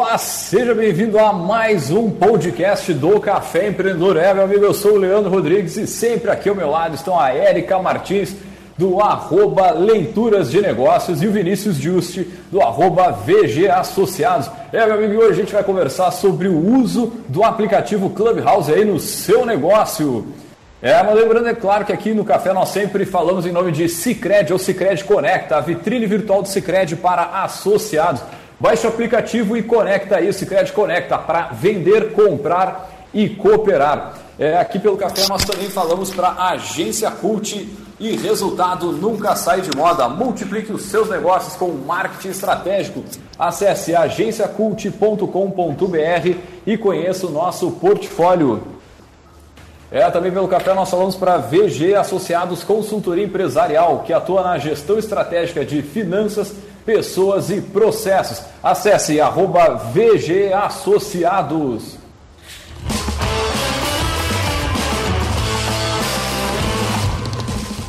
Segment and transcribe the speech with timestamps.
[0.00, 4.16] Olá, seja bem-vindo a mais um podcast do Café Empreendedor.
[4.16, 7.18] É, meu amigo, eu sou o Leandro Rodrigues e sempre aqui ao meu lado estão
[7.18, 8.36] a Érica Martins,
[8.78, 14.48] do arroba Leituras de Negócios, e o Vinícius Juste, do arroba VG Associados.
[14.72, 18.84] É, meu amigo, hoje a gente vai conversar sobre o uso do aplicativo Clubhouse aí
[18.84, 20.28] no seu negócio.
[20.80, 23.88] É, mas lembrando, é claro que aqui no Café nós sempre falamos em nome de
[23.88, 28.22] Cicred ou Cicred Conecta, a vitrine virtual do Cicred para associados.
[28.60, 34.14] Baixe o aplicativo e conecta aí o Cicred Conecta para vender, comprar e cooperar.
[34.38, 37.68] É, aqui pelo café nós também falamos para Agência Cult
[38.00, 40.08] e resultado nunca sai de moda.
[40.08, 43.04] Multiplique os seus negócios com marketing estratégico.
[43.38, 48.78] Acesse agenciacult.com.br e conheça o nosso portfólio.
[49.90, 54.98] É, também pelo café nós falamos para VG Associados Consultoria Empresarial, que atua na gestão
[54.98, 56.54] estratégica de finanças,
[56.88, 58.40] pessoas e processos.
[58.62, 61.98] Acesse arroba VG Associados.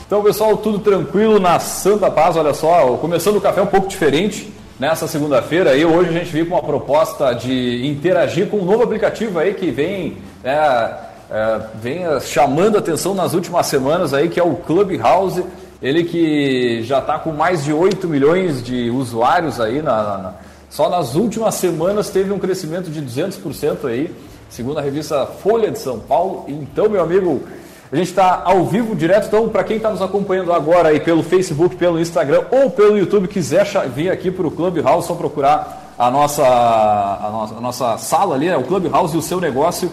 [0.05, 2.35] Então, pessoal, tudo tranquilo na Santa Paz.
[2.35, 5.77] Olha só, começando o café um pouco diferente nessa segunda-feira.
[5.77, 9.53] E hoje a gente veio com uma proposta de interagir com um novo aplicativo aí
[9.53, 10.93] que vem, é,
[11.31, 15.41] é, vem chamando atenção nas últimas semanas aí, que é o Clubhouse.
[15.81, 20.33] Ele que já está com mais de 8 milhões de usuários aí, na, na,
[20.69, 24.13] só nas últimas semanas teve um crescimento de 200% aí,
[24.49, 26.43] segundo a revista Folha de São Paulo.
[26.49, 27.43] Então, meu amigo,
[27.89, 31.23] a gente está ao vivo, direto, então para quem está nos acompanhando agora aí pelo
[31.23, 36.11] Facebook, pelo Instagram ou pelo YouTube, quiser vir aqui para o Clubhouse, só procurar a
[36.11, 39.89] nossa, a nossa, a nossa sala ali, né, o Clubhouse e o seu negócio,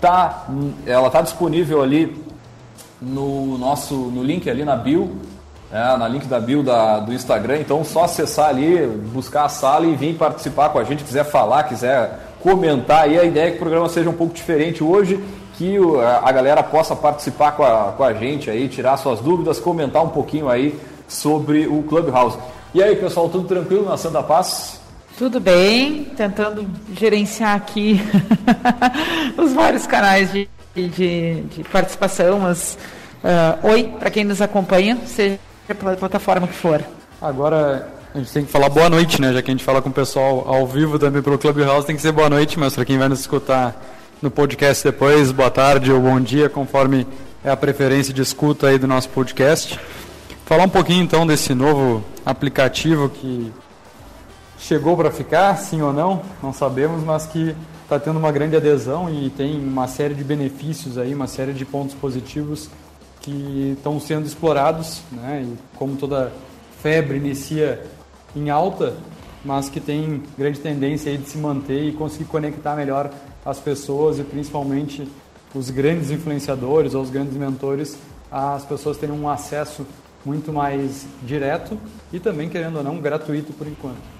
[0.00, 0.46] tá,
[0.86, 2.25] ela está disponível ali
[3.00, 5.16] no nosso no link ali na bio,
[5.72, 7.58] é, na link da bio da, do Instagram.
[7.58, 11.04] Então, só acessar ali, buscar a sala e vir participar com a gente.
[11.04, 13.02] Quiser falar, quiser comentar.
[13.02, 15.22] aí a ideia é que o programa seja um pouco diferente hoje,
[15.54, 15.76] que
[16.22, 20.10] a galera possa participar com a, com a gente aí, tirar suas dúvidas, comentar um
[20.10, 22.38] pouquinho aí sobre o Clubhouse.
[22.74, 24.80] E aí, pessoal, tudo tranquilo na Santa Paz?
[25.16, 27.98] Tudo bem, tentando gerenciar aqui
[29.38, 30.46] os vários canais de
[30.82, 32.78] de, de participação, mas
[33.24, 35.38] uh, oi para quem nos acompanha, seja
[35.78, 36.82] pela plataforma que for.
[37.20, 39.32] Agora a gente tem que falar boa noite, né?
[39.32, 42.02] Já que a gente fala com o pessoal ao vivo também pelo Clubhouse, tem que
[42.02, 43.74] ser boa noite, mas para quem vai nos escutar
[44.22, 47.06] no podcast depois, boa tarde ou bom dia, conforme
[47.44, 49.78] é a preferência de escuta aí do nosso podcast.
[50.46, 53.52] Falar um pouquinho então desse novo aplicativo que
[54.58, 57.54] chegou para ficar, sim ou não, não sabemos, mas que
[57.86, 61.64] está tendo uma grande adesão e tem uma série de benefícios aí, uma série de
[61.64, 62.68] pontos positivos
[63.20, 65.46] que estão sendo explorados, né?
[65.46, 66.32] E como toda
[66.82, 67.80] febre inicia
[68.34, 68.94] em alta,
[69.44, 73.08] mas que tem grande tendência aí de se manter e conseguir conectar melhor
[73.44, 75.08] as pessoas e principalmente
[75.54, 77.96] os grandes influenciadores ou os grandes mentores,
[78.32, 79.86] as pessoas terem um acesso
[80.24, 81.78] muito mais direto
[82.12, 84.15] e também, querendo ou não, gratuito por enquanto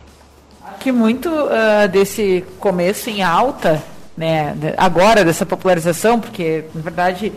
[0.80, 3.82] que muito uh, desse começo em alta,
[4.16, 7.32] né, agora dessa popularização, porque na verdade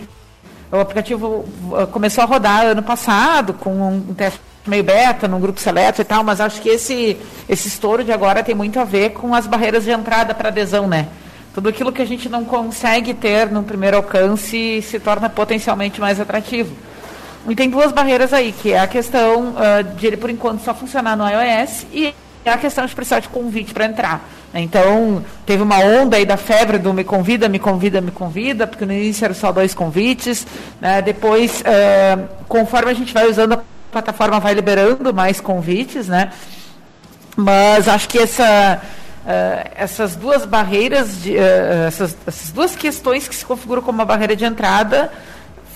[0.71, 5.59] o aplicativo ah, começou a rodar ano passado com um teste meio beta, num grupo
[5.59, 7.17] seleto e tal, mas acho que esse,
[7.47, 10.87] esse estouro de agora tem muito a ver com as barreiras de entrada para adesão,
[10.87, 11.07] né?
[11.53, 16.19] Tudo aquilo que a gente não consegue ter no primeiro alcance se torna potencialmente mais
[16.19, 16.75] atrativo.
[17.47, 20.73] E tem duas barreiras aí, que é a questão uh, de ele, por enquanto, só
[20.73, 22.13] funcionar no iOS e
[22.45, 24.21] é a questão de precisar de convite para entrar.
[24.53, 28.85] Então, teve uma onda aí da febre do me convida, me convida, me convida, porque
[28.85, 30.47] no início eram só dois convites.
[30.81, 31.01] Né?
[31.01, 33.61] Depois, uh, conforme a gente vai usando, a
[33.91, 36.31] plataforma vai liberando mais convites, né?
[37.35, 38.81] Mas acho que essa,
[39.23, 44.05] uh, essas duas barreiras, de, uh, essas, essas duas questões que se configuram como uma
[44.05, 45.11] barreira de entrada,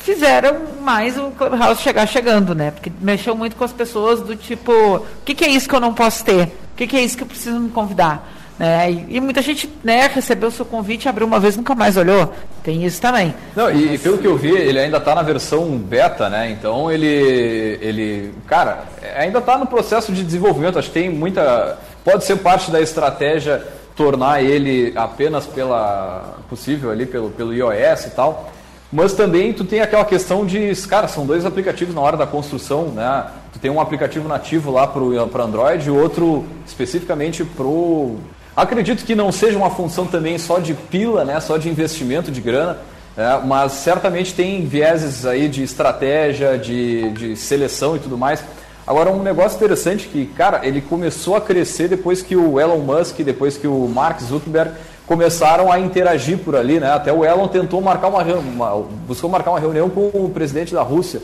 [0.03, 2.72] fizeram mais o Clubhouse chegar chegando, né?
[2.72, 5.80] Porque mexeu muito com as pessoas do tipo, o que, que, é isso que eu
[5.80, 6.44] não posso ter?
[6.44, 8.29] O que, que, é isso que eu preciso me convidar?
[8.59, 8.91] Né?
[8.91, 12.34] E, e, muita gente né, recebeu o seu convite, abriu uma vez nunca mais olhou.
[12.64, 13.34] Tem isso também.
[13.55, 14.02] Não, e, Mas...
[14.02, 16.52] pelo que eu vi, ele ainda está na versão beta, né?
[16.52, 17.79] Então ele.
[17.82, 18.84] ele cara,
[19.17, 20.78] ainda está no processo de desenvolvimento.
[20.78, 21.78] Acho que tem muita.
[22.03, 23.66] Pode ser parte da estratégia
[23.96, 28.53] tornar ele apenas pela possível ali pelo, pelo iOS e tal.
[28.93, 32.90] Mas também tu tem aquela questão de, cara, são dois aplicativos na hora da construção,
[32.90, 33.25] né?
[33.51, 38.17] Tu tem um aplicativo nativo lá para Android e outro especificamente pro.
[38.55, 41.40] Acredito que não seja uma função também só de pila, né?
[41.40, 42.78] Só de investimento de grana,
[43.17, 48.43] é, mas certamente tem vieses aí de estratégia, de, de seleção e tudo mais.
[48.85, 53.22] Agora, um negócio interessante que, cara, ele começou a crescer depois que o Elon Musk,
[53.22, 54.72] depois que o Mark Zuckerberg
[55.05, 56.91] começaram a interagir por ali, né?
[56.91, 60.82] Até o Elon tentou marcar uma, uma buscou marcar uma reunião com o presidente da
[60.82, 61.22] Rússia.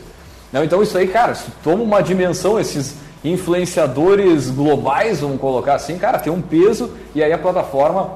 [0.52, 0.64] Né?
[0.64, 6.18] Então isso aí, cara, isso toma uma dimensão, esses influenciadores globais, vamos colocar assim, cara,
[6.18, 8.14] tem um peso e aí a plataforma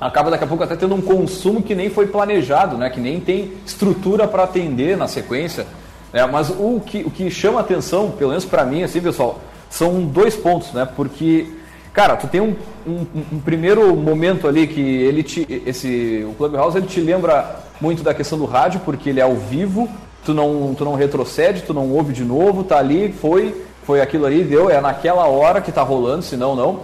[0.00, 2.90] acaba daqui a pouco até tendo um consumo que nem foi planejado, né?
[2.90, 5.66] Que nem tem estrutura para atender na sequência.
[6.12, 6.24] Né?
[6.26, 9.40] Mas o que, o que chama atenção, pelo menos para mim, assim, pessoal,
[9.70, 10.86] são dois pontos, né?
[10.96, 11.52] Porque,
[11.94, 12.54] cara, tu tem um,
[12.86, 18.02] um, um, primeiro momento ali que ele te, esse, o Clubhouse ele te lembra muito
[18.02, 19.88] da questão do rádio, porque ele é ao vivo,
[20.24, 24.26] tu não, tu não retrocede, tu não ouve de novo, tá ali, foi, foi aquilo
[24.26, 26.80] ali, deu, é naquela hora que tá rolando, senão não.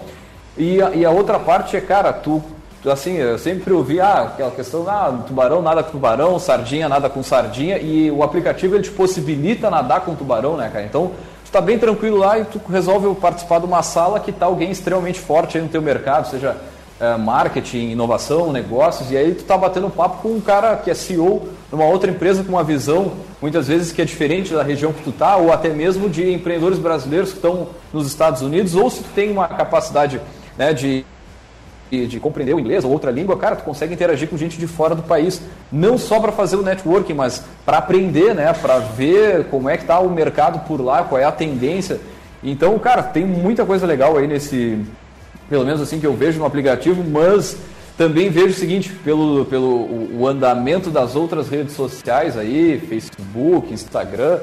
[0.56, 2.42] E a, e a outra parte é, cara, tu
[2.88, 7.22] assim, eu sempre ouvi ah, aquela questão, ah, tubarão nada com tubarão, sardinha nada com
[7.22, 10.84] sardinha, e o aplicativo ele te possibilita nadar com tubarão, né, cara?
[10.84, 11.10] Então,
[11.50, 15.19] está bem tranquilo lá e tu resolve participar de uma sala que está alguém extremamente
[15.19, 16.56] forte no teu mercado, seja
[17.00, 20.94] é, marketing, inovação, negócios, e aí tu está batendo papo com um cara que é
[20.94, 24.93] CEO de uma outra empresa com uma visão, muitas vezes que é diferente da região
[24.93, 28.88] que tu tá, ou até mesmo de empreendedores brasileiros que estão nos Estados Unidos, ou
[28.88, 30.20] se tu tem uma capacidade
[30.56, 31.05] né, de
[31.90, 34.66] de, de, compreender o inglês ou outra língua, cara, tu consegue interagir com gente de
[34.66, 35.42] fora do país,
[35.72, 39.82] não só para fazer o networking, mas para aprender, né, para ver como é que
[39.82, 42.00] está o mercado por lá, qual é a tendência.
[42.42, 44.78] Então, cara, tem muita coisa legal aí nesse,
[45.48, 47.56] pelo menos assim que eu vejo no aplicativo, mas
[47.98, 54.38] também vejo o seguinte, pelo, pelo o andamento das outras redes sociais aí, Facebook, Instagram,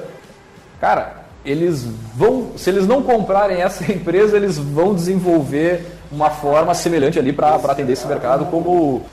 [0.80, 7.20] cara, eles vão, se eles não comprarem essa empresa, eles vão desenvolver uma forma semelhante
[7.20, 9.06] ali para atender esse mercado, como o,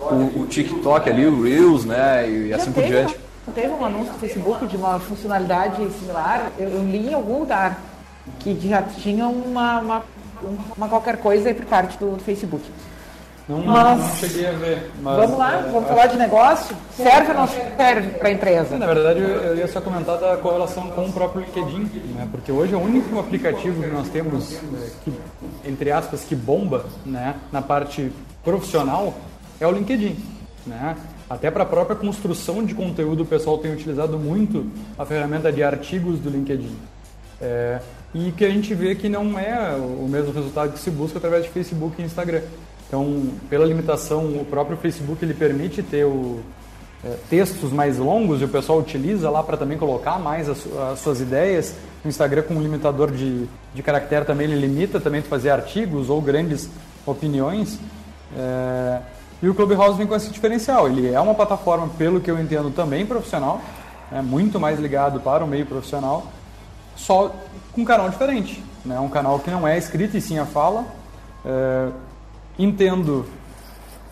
[0.00, 3.16] o, o, TikTok ali, o Reels, né, e assim por diante.
[3.54, 7.78] Teve um anúncio no Facebook de uma funcionalidade similar, eu, eu li em algum lugar,
[8.38, 10.02] que já tinha uma, uma,
[10.76, 12.64] uma qualquer coisa por parte do, do Facebook.
[13.46, 14.90] Não, mas, não cheguei a ver.
[15.02, 16.74] Mas, vamos lá, é, vamos falar de negócio?
[16.96, 18.78] Serve ou não serve para a empresa?
[18.78, 22.26] Na verdade, eu ia só comentar da correlação com o próprio LinkedIn, né?
[22.30, 24.58] porque hoje é o único aplicativo que nós temos, é,
[25.04, 25.12] que,
[25.66, 27.36] entre aspas, que bomba né?
[27.52, 28.12] na parte
[28.42, 29.14] profissional,
[29.60, 30.16] é o LinkedIn.
[30.66, 30.96] Né?
[31.28, 34.66] Até para a própria construção de conteúdo, o pessoal tem utilizado muito
[34.98, 36.76] a ferramenta de artigos do LinkedIn.
[37.40, 37.80] É,
[38.14, 41.44] e que a gente vê que não é o mesmo resultado que se busca através
[41.44, 42.42] de Facebook e Instagram.
[42.86, 46.40] Então, pela limitação, o próprio Facebook ele permite ter o,
[47.28, 51.20] textos mais longos e o pessoal utiliza lá para também colocar mais as, as, suas
[51.20, 51.74] ideias.
[52.04, 56.20] O Instagram com um limitador de, de caractere também ele limita também fazer artigos ou
[56.20, 56.68] grandes
[57.06, 57.78] opiniões.
[58.36, 59.00] É,
[59.42, 60.86] e o Clubhouse vem com esse diferencial.
[60.86, 63.60] Ele é uma plataforma, pelo que eu entendo, também profissional,
[64.12, 66.26] é muito mais ligado para o meio profissional,
[66.96, 67.34] só
[67.72, 68.62] com um canal diferente.
[68.84, 68.98] Né?
[69.00, 70.84] Um canal que não é escrito e sim a fala.
[71.44, 71.88] É,
[72.56, 73.26] Entendo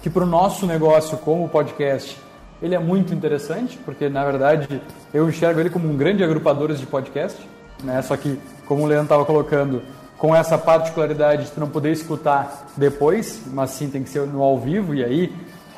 [0.02, 2.18] que para o nosso negócio como podcast
[2.62, 4.80] ele é muito interessante, porque na verdade
[5.12, 7.36] eu enxergo ele como um grande agrupador de podcast,
[7.82, 8.00] né?
[8.02, 9.82] Só que, como o Leandro estava colocando,
[10.16, 14.40] com essa particularidade de tu não poder escutar depois, mas sim tem que ser no
[14.40, 15.34] ao vivo, e aí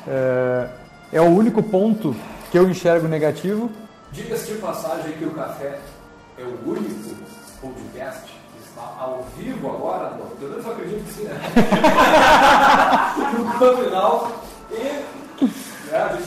[0.07, 0.67] é,
[1.13, 2.15] é o único ponto
[2.51, 3.71] que eu enxergo negativo.
[4.11, 5.79] Diga-se de passagem que o café
[6.37, 7.15] é o único
[7.59, 8.35] podcast
[8.77, 11.39] ao vivo agora, pelo menos eu acredito que sim, né?
[13.59, 14.44] no final.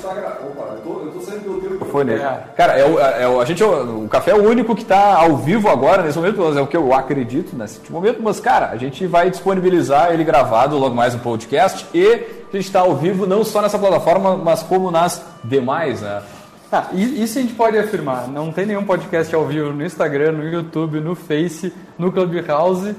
[0.09, 0.51] Tá gravando.
[0.51, 1.85] Opa, eu tô, eu tô saindo pelo tempo.
[1.85, 2.23] Foi nele.
[2.23, 2.45] É.
[2.57, 5.19] Cara, é o, é, o, a gente, o, o café é o único que está
[5.19, 8.77] ao vivo agora, nesse momento, é o que eu acredito nesse momento, mas, cara, a
[8.77, 13.27] gente vai disponibilizar ele gravado logo mais no podcast e a gente está ao vivo
[13.27, 16.23] não só nessa plataforma, mas como nas demais, né?
[16.71, 18.29] Ah, isso a gente pode afirmar.
[18.29, 22.95] Não tem nenhum podcast ao vivo no Instagram, no YouTube, no Face, no Clubhouse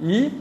[0.00, 0.32] e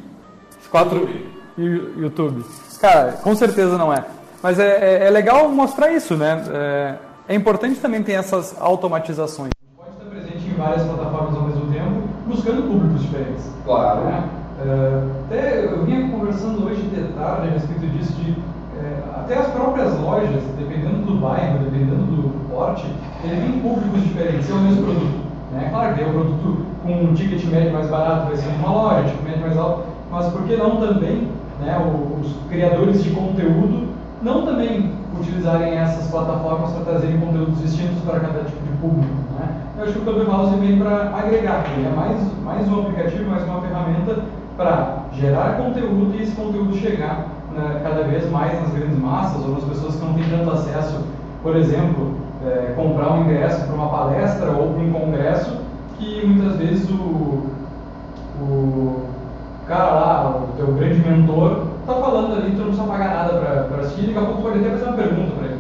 [0.70, 1.10] quatro
[1.58, 2.02] YouTube.
[2.02, 2.46] YouTube.
[2.80, 4.04] Cara, com certeza não é.
[4.46, 6.40] Mas é, é, é legal mostrar isso, né?
[6.54, 6.96] É,
[7.30, 9.50] é, importante também ter essas automatizações.
[9.76, 13.44] Pode estar presente em várias plataformas ao mesmo tempo, buscando públicos diferentes.
[13.66, 14.02] Claro.
[14.02, 14.24] Né?
[14.64, 18.34] É, até eu vinha conversando hoje de tarde a respeito disso de
[18.78, 22.86] é, até as próprias lojas, dependendo do bairro, dependendo do porte,
[23.24, 25.20] ele tem públicos diferentes, é o mesmo produto.
[25.54, 25.70] Né?
[25.72, 29.24] Claro, tem o produto com um ticket médio mais barato, vai ser uma loja, ticket
[29.24, 31.82] médio mais alto, mas por que não também né,
[32.22, 33.95] os criadores de conteúdo
[34.26, 39.14] não também utilizarem essas plataformas para trazerem conteúdos distintos para cada tipo de público?
[39.40, 39.48] Né?
[39.78, 43.44] Eu acho que o Clubhouse vem para agregar, ele é mais, mais um aplicativo, mais
[43.44, 44.24] uma ferramenta
[44.58, 49.52] para gerar conteúdo e esse conteúdo chegar né, cada vez mais nas grandes massas ou
[49.52, 51.06] nas pessoas que não têm tanto acesso,
[51.44, 55.56] por exemplo, é, comprar um ingresso para uma palestra ou para um congresso
[56.00, 57.46] que muitas vezes o,
[58.42, 59.06] o
[59.68, 63.82] cara lá, o teu grande mentor, está falando ali, tu não precisa pagar nada para
[63.82, 65.60] assistir, daqui a pouco pode até fazer uma pergunta para ele.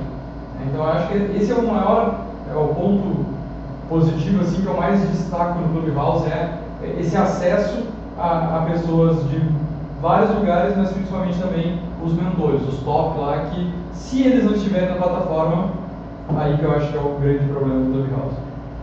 [0.67, 2.19] Então eu acho que esse é o maior,
[2.51, 3.25] é o ponto
[3.89, 6.59] positivo assim que eu mais destaco no Clubhouse é
[6.99, 7.83] esse acesso
[8.17, 9.41] a, a pessoas de
[10.01, 14.89] vários lugares, mas principalmente também os mentores, os top lá, que se eles não estiverem
[14.89, 15.69] na plataforma,
[16.37, 18.35] aí que eu acho que é o grande problema do Clubhouse.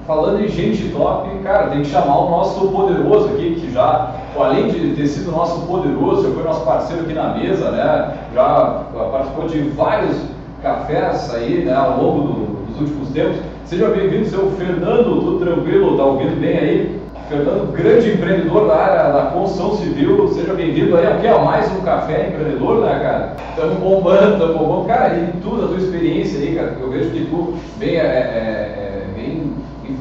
[0.04, 4.68] Falando em gente top, cara, tem que chamar o nosso poderoso aqui, que já, além
[4.68, 8.14] de ter sido nosso poderoso, foi nosso parceiro aqui na mesa, né?
[8.34, 10.16] Já participou de vários
[10.62, 13.36] cafés aí, né, ao longo do, dos últimos tempos.
[13.64, 15.96] Seja bem-vindo, seu Fernando, tudo tranquilo?
[15.96, 17.02] Tá ouvindo bem aí?
[17.28, 21.06] Fernando, grande empreendedor da área da construção civil, seja bem-vindo aí.
[21.20, 23.36] Que é mais um café empreendedor, né, cara?
[23.50, 24.86] Estamos bombando, estamos bombando.
[24.86, 28.81] Cara, e tudo, a tua experiência aí, cara, eu vejo que tu bem, é, é,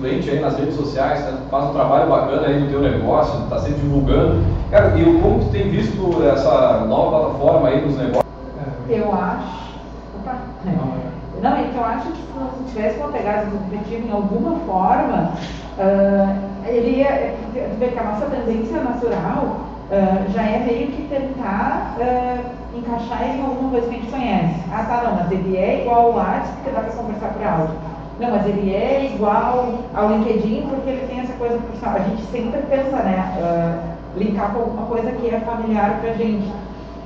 [0.01, 1.37] influente aí nas redes sociais, né?
[1.49, 4.43] faz um trabalho bacana aí no teu negócio, está sempre divulgando.
[4.71, 8.25] Cara, e como tu tem visto essa nova plataforma aí nos negócios?
[8.89, 9.77] Eu acho.
[10.19, 10.35] Opa.
[11.41, 15.33] Não, é que eu acho que se tivesse uma pegada competitiva em alguma forma,
[15.77, 17.35] uh, ele ia,
[17.79, 19.57] ver que a nossa tendência natural
[19.89, 24.55] uh, já é meio que tentar uh, encaixar em alguma coisa que a gente conhece.
[24.71, 27.90] Ah, tá, não, mas ele é igual ao WhatsApp porque dá para conversar por áudio.
[28.21, 31.95] Não, mas ele é igual ao LinkedIn porque ele tem essa coisa profissional.
[31.95, 36.13] A gente sempre pensa, né, uh, linkar com alguma coisa que é familiar para a
[36.13, 36.53] gente.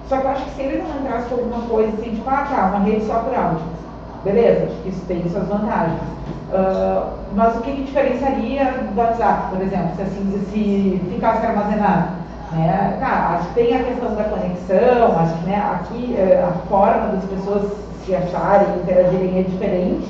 [0.09, 2.45] Só que eu acho que se ele não entrasse com alguma coisa assim, tipo, ah,
[2.49, 3.61] tá, uma rede só por áudio
[4.25, 6.01] Beleza, acho que isso tem suas vantagens.
[6.51, 12.09] Uh, mas o que, que diferenciaria do WhatsApp, por exemplo, se assim se ficasse armazenado?
[12.51, 12.97] Né?
[12.99, 17.07] Tá, acho que tem a questão da conexão, acho que né, aqui eh, a forma
[17.07, 17.71] das pessoas
[18.05, 20.07] se acharem, interagirem é diferente,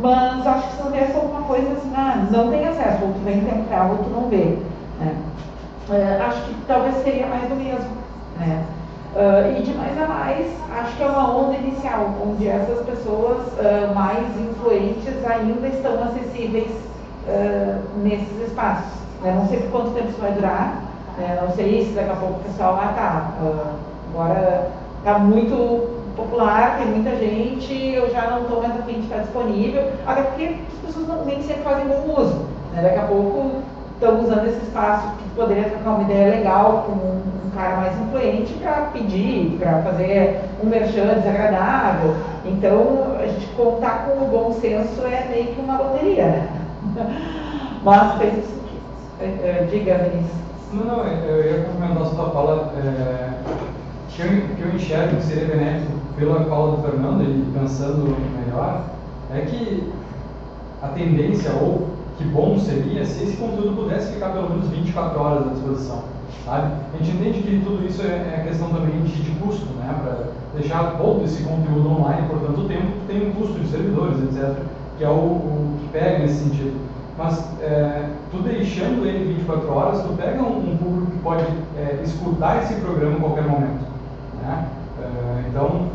[0.00, 3.20] mas acho que se não tivesse alguma coisa assim, ah, não tem acesso, ou tu
[3.24, 4.58] vem tempo ou tu não vê.
[4.98, 5.14] Né?
[5.88, 7.90] Uh, acho que talvez seria mais do mesmo.
[8.38, 8.64] Né?
[9.14, 10.46] Uh, e de mais a mais,
[10.78, 16.70] acho que é uma onda inicial, onde essas pessoas uh, mais influentes ainda estão acessíveis
[17.26, 19.00] uh, nesses espaços.
[19.22, 19.34] Né?
[19.36, 20.82] Não sei por quanto tempo isso vai durar,
[21.18, 21.38] né?
[21.42, 23.30] não sei se daqui a pouco o pessoal, ah tá,
[24.14, 29.18] agora está muito popular, tem muita gente, eu já não estou mais afim de estar
[29.18, 32.46] disponível, até porque as pessoas não, nem sempre fazem bom uso.
[32.72, 32.82] Né?
[32.82, 33.62] Daqui a pouco
[33.94, 38.52] estão usando esse espaço que poderia trocar uma ideia legal com um cara mais influente
[38.54, 42.14] para pedir, para fazer um merchan desagradável.
[42.44, 46.48] Então, a gente contar com o bom senso é meio que uma loteria, né?
[47.84, 48.60] Mas fez isso.
[49.20, 50.40] É, é, diga, Vinícius.
[50.72, 52.72] Não, não, eu ia complementar a sua fala.
[52.76, 53.30] É,
[54.20, 58.84] que, eu, que eu enxergo que seria benéfico pela fala do Fernando, e pensando melhor,
[59.34, 59.90] é que
[60.82, 65.46] a tendência ou que bom seria se esse conteúdo pudesse ficar pelo menos 24 horas
[65.46, 66.02] à disposição.
[66.44, 66.72] Sabe?
[66.92, 69.94] A gente entende que tudo isso é, é questão também de, de custo, né?
[70.02, 74.54] para deixar todo esse conteúdo online por tanto tempo, tem um custo de servidores, etc.,
[74.98, 76.78] que é o, o que pega nesse sentido.
[77.16, 81.44] Mas é, tu deixando ele 24 horas, tu pega um, um público que pode
[81.76, 83.89] é, escutar esse programa em qualquer momento.
[84.50, 84.66] Né?
[85.02, 85.86] É, então,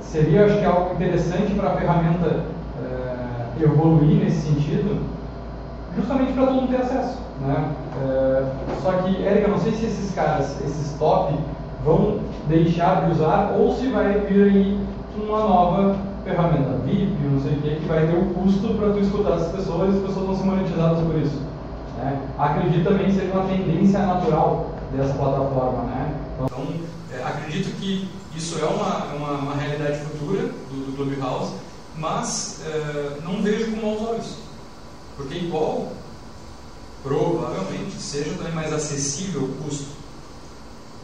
[0.00, 2.44] seria, acho que, algo interessante para a ferramenta
[2.80, 5.02] é, evoluir nesse sentido,
[5.96, 7.18] justamente para todo mundo ter acesso.
[7.40, 7.72] Né?
[8.02, 8.44] É,
[8.82, 11.34] só que, Érica, não sei se esses caras, esses top,
[11.84, 14.80] vão deixar de usar ou se vai vir aí
[15.16, 18.98] uma nova ferramenta VIP, não sei o que, que vai ter o custo para tu
[18.98, 21.40] escutar essas pessoas e as pessoas vão ser monetizadas por isso.
[21.98, 22.18] Né?
[22.38, 25.84] Acredito também que seja uma tendência natural dessa plataforma.
[25.84, 26.14] Né?
[26.34, 31.54] Então, é, acredito que isso é uma, uma, uma realidade futura do, do Clubhouse,
[31.96, 34.34] mas é, não vejo com maus olhos.
[35.16, 35.92] Porque igual,
[37.02, 39.86] provavelmente, seja também mais acessível o custo.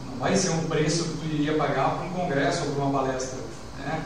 [0.09, 2.99] Não vai ser um preço que tu iria pagar para um congresso ou para uma
[2.99, 3.39] palestra.
[3.79, 4.03] Né?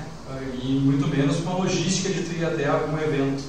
[0.61, 3.43] E muito menos uma logística de tu ir até algum evento.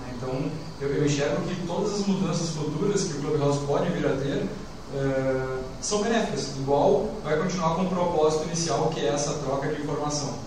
[0.00, 0.14] Né?
[0.16, 0.50] Então,
[0.80, 4.46] eu, eu, enxergo que todas as mudanças futuras que o Clubhouse pode vir a ter
[4.94, 6.56] uh, são benéficas.
[6.56, 10.38] Igual vai continuar com o propósito inicial, que é essa troca de informação.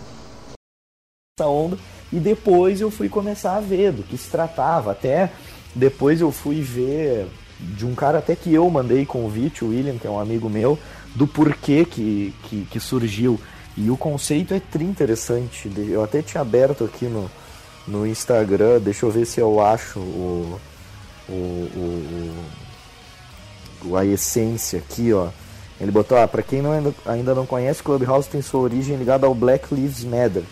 [1.38, 1.78] Essa onda,
[2.12, 4.92] e depois eu fui começar a ver do que se tratava.
[4.92, 5.32] Até
[5.74, 7.28] depois eu fui ver
[7.60, 10.78] de um cara até que eu mandei convite, o William, que é um amigo meu,
[11.14, 13.40] do porquê que, que, que surgiu.
[13.78, 15.70] E o conceito é interessante.
[15.90, 17.30] Eu até tinha aberto aqui no,
[17.86, 20.60] no Instagram, deixa eu ver se eu acho o,
[21.28, 22.36] o, o
[23.94, 25.28] a essência aqui, ó.
[25.80, 26.72] Ele botou, ah, para quem não,
[27.06, 30.44] ainda não conhece, Clubhouse tem sua origem ligada ao Black Lives Matter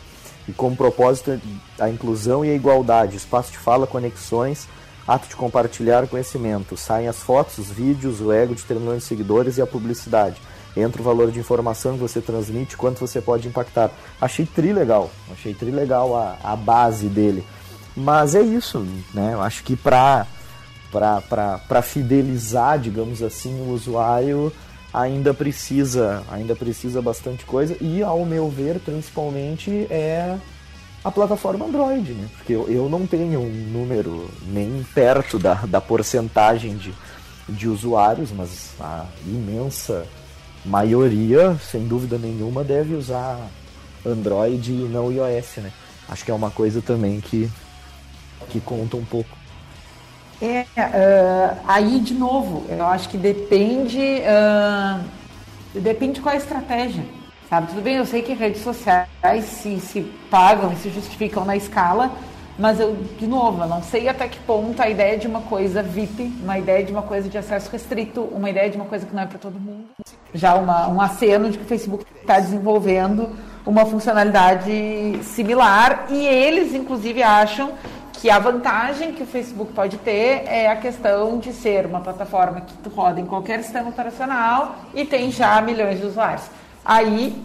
[0.47, 1.39] e como propósito
[1.79, 4.67] a inclusão e a igualdade, espaço de fala, conexões,
[5.07, 6.75] ato de compartilhar conhecimento.
[6.75, 10.41] Saem as fotos, os vídeos, o ego de ter milhões de seguidores e a publicidade.
[10.75, 13.91] Entra o valor de informação que você transmite, quanto você pode impactar.
[14.19, 17.45] Achei tri legal, achei tri legal a, a base dele.
[17.95, 19.31] Mas é isso, né?
[19.33, 20.25] Eu acho que para
[20.93, 24.51] para fidelizar, digamos assim, o usuário
[24.93, 30.37] ainda precisa ainda precisa bastante coisa e ao meu ver principalmente é
[31.03, 32.29] a plataforma Android, né?
[32.37, 36.93] Porque eu, eu não tenho um número nem perto da, da porcentagem de,
[37.49, 40.05] de usuários, mas a imensa
[40.63, 43.37] maioria, sem dúvida nenhuma, deve usar
[44.05, 45.71] Android e não iOS, né?
[46.07, 47.49] Acho que é uma coisa também que,
[48.49, 49.29] que conta um pouco.
[50.43, 55.01] É, uh, aí de novo, eu acho que depende, uh,
[55.73, 57.05] depende qual a estratégia.
[57.49, 57.67] Sabe?
[57.67, 59.07] Tudo bem, eu sei que redes sociais
[59.45, 62.11] se, se pagam e se justificam na escala,
[62.59, 65.81] mas eu, de novo, eu não sei até que ponto a ideia de uma coisa
[65.81, 69.15] VIP, uma ideia de uma coisa de acesso restrito, uma ideia de uma coisa que
[69.15, 69.85] não é para todo mundo,
[70.33, 73.29] já uma, um aceno de que o Facebook está desenvolvendo
[73.65, 77.71] uma funcionalidade similar e eles, inclusive, acham
[78.23, 82.61] que a vantagem que o Facebook pode ter é a questão de ser uma plataforma
[82.61, 86.43] que roda em qualquer sistema operacional e tem já milhões de usuários.
[86.85, 87.35] Aí,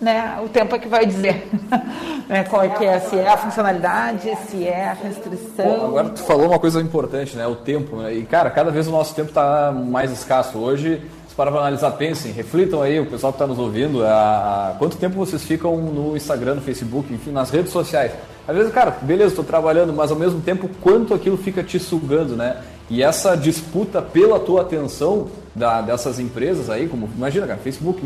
[0.00, 1.48] né, o tempo é que vai dizer
[2.30, 5.86] né, qual é que é, se é a funcionalidade, se é a restrição.
[5.86, 7.96] agora tu falou uma coisa importante, né, o tempo.
[7.96, 8.14] Né?
[8.14, 10.56] E, cara, cada vez o nosso tempo está mais escasso.
[10.56, 11.02] Hoje,
[11.38, 15.14] para analisar, pensem, reflitam aí, o pessoal que está nos ouvindo, a, a, quanto tempo
[15.14, 18.10] vocês ficam no Instagram, no Facebook, enfim, nas redes sociais.
[18.48, 22.34] Às vezes, cara, beleza, estou trabalhando, mas ao mesmo tempo, quanto aquilo fica te sugando,
[22.34, 22.56] né?
[22.90, 28.02] E essa disputa pela tua atenção da, dessas empresas aí, como imagina, cara, Facebook,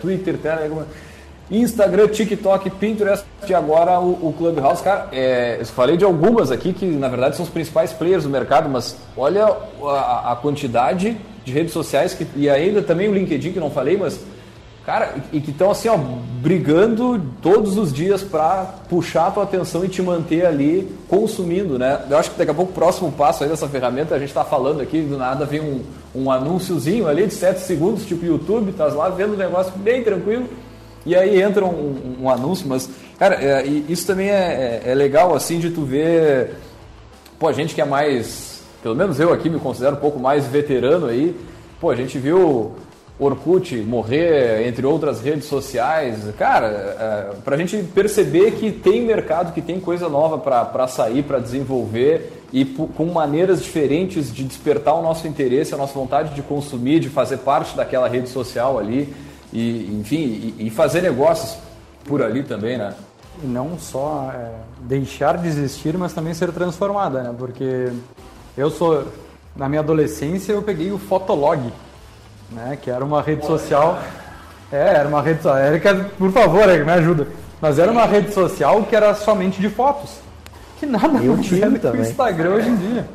[0.00, 0.84] Twitter, Telegram,
[1.50, 4.82] Instagram, TikTok, Pinterest e agora o, o Clubhouse.
[4.82, 8.30] Cara, é, eu falei de algumas aqui que na verdade são os principais players do
[8.30, 9.46] mercado, mas olha
[9.82, 13.96] a, a quantidade de redes sociais que, e ainda também o LinkedIn que não falei,
[13.96, 14.20] mas
[14.88, 19.84] Cara, e que estão assim, ó, brigando todos os dias para puxar a tua atenção
[19.84, 22.06] e te manter ali consumindo, né?
[22.08, 24.44] Eu acho que daqui a pouco o próximo passo aí dessa ferramenta, a gente está
[24.44, 25.82] falando aqui, do nada vem um,
[26.14, 30.48] um anúnciozinho ali de 7 segundos, tipo YouTube, tá lá vendo o negócio bem tranquilo,
[31.06, 35.34] e aí entra um, um anúncio, mas, cara, é, isso também é, é, é legal,
[35.34, 36.54] assim, de tu ver,
[37.38, 40.46] pô, a gente que é mais, pelo menos eu aqui me considero um pouco mais
[40.46, 41.34] veterano aí,
[41.80, 42.74] pô, a gente viu
[43.18, 46.18] Orkut morrer, entre outras redes sociais.
[46.38, 51.24] Cara, é, para a gente perceber que tem mercado, que tem coisa nova para sair,
[51.24, 56.42] para desenvolver e com maneiras diferentes de despertar o nosso interesse, a nossa vontade de
[56.42, 59.12] consumir, de fazer parte daquela rede social ali,
[59.52, 61.58] e, enfim, e, e fazer negócios
[62.04, 62.94] por ali também, né?
[63.42, 67.34] E não só é, deixar de existir, mas também ser transformada, né?
[67.36, 67.90] Porque
[68.56, 69.06] eu sou,
[69.54, 71.72] na minha adolescência, eu peguei o Fotolog
[72.50, 72.78] né?
[72.80, 73.98] Que era uma rede social.
[74.70, 75.58] É, era uma rede social.
[75.58, 77.28] Érica, por favor, Érica, me ajuda.
[77.60, 80.18] Mas era uma rede social que era somente de fotos.
[80.78, 83.08] Que nada Eu tive com o Instagram hoje em dia.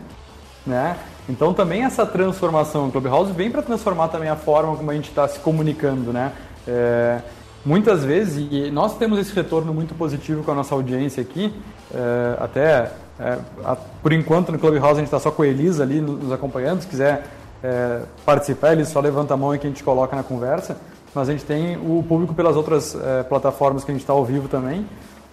[0.65, 0.95] Né?
[1.29, 5.09] Então também essa transformação, o Clubhouse vem para transformar também a forma como a gente
[5.09, 6.33] está se comunicando, né?
[6.67, 7.21] É,
[7.65, 11.53] muitas vezes, e nós temos esse retorno muito positivo com a nossa audiência aqui,
[11.93, 15.83] é, até é, a, por enquanto no Clubhouse a gente está só com a Elisa
[15.83, 17.23] ali nos acompanhando, se quiser
[17.63, 20.75] é, participar, ele só levanta a mão e que a gente coloca na conversa.
[21.15, 24.25] Mas a gente tem o público pelas outras é, plataformas que a gente está ao
[24.25, 24.85] vivo também.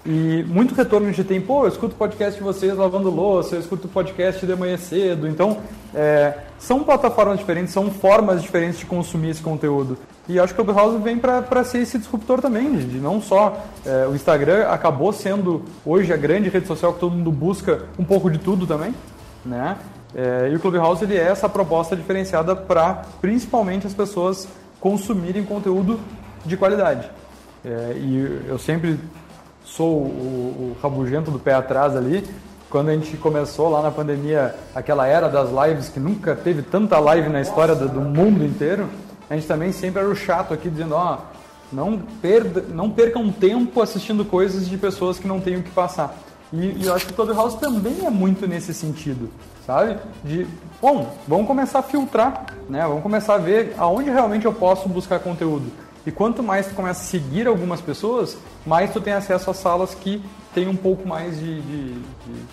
[0.04, 3.60] E muito retorno a gente tem, pô, eu escuto podcast de vocês lavando louça, eu
[3.60, 5.28] escuto podcast de manhã cedo.
[5.28, 5.58] Então,
[5.94, 9.98] é, são plataformas diferentes, são formas diferentes de consumir esse conteúdo.
[10.26, 13.62] E acho que o Clubhouse vem para ser esse disruptor também, de, de não só
[13.84, 18.04] é, o Instagram acabou sendo hoje a grande rede social que todo mundo busca um
[18.04, 18.94] pouco de tudo também,
[19.44, 19.76] né?
[20.14, 24.48] É, e o Clubhouse ele é essa proposta diferenciada para principalmente as pessoas
[24.80, 26.00] consumirem conteúdo
[26.44, 27.10] de qualidade.
[27.64, 28.98] É, e eu sempre
[29.76, 32.24] sou o, o rabugento do pé atrás ali.
[32.68, 36.98] Quando a gente começou lá na pandemia, aquela era das lives, que nunca teve tanta
[36.98, 38.88] live na história do, do mundo inteiro,
[39.28, 41.18] a gente também sempre era o chato aqui dizendo, ó,
[41.72, 46.16] não, perda, não percam tempo assistindo coisas de pessoas que não têm o que passar.
[46.52, 49.30] E, e eu acho que o Clubhouse também é muito nesse sentido
[49.70, 49.96] sabe?
[50.24, 50.46] De,
[50.82, 52.82] bom, vamos começar a filtrar, né?
[52.82, 55.70] Vamos começar a ver aonde realmente eu posso buscar conteúdo.
[56.06, 59.94] E quanto mais tu começa a seguir algumas pessoas, mais tu tem acesso a salas
[59.94, 60.22] que
[60.54, 62.44] tem um pouco mais de, de, de,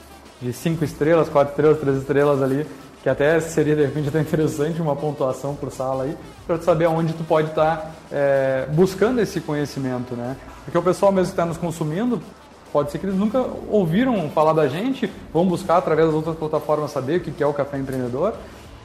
[0.42, 2.68] de cinco estrelas, quatro estrelas, três estrelas ali,
[3.02, 6.86] que até seria de repente até interessante uma pontuação por sala aí, para tu saber
[6.86, 10.36] aonde tu pode estar tá, é, buscando esse conhecimento, né?
[10.66, 12.22] Porque o pessoal mesmo que está nos consumindo,
[12.72, 16.92] pode ser que eles nunca ouviram falar da gente, vão buscar através das outras plataformas
[16.92, 18.34] saber o que é o café empreendedor.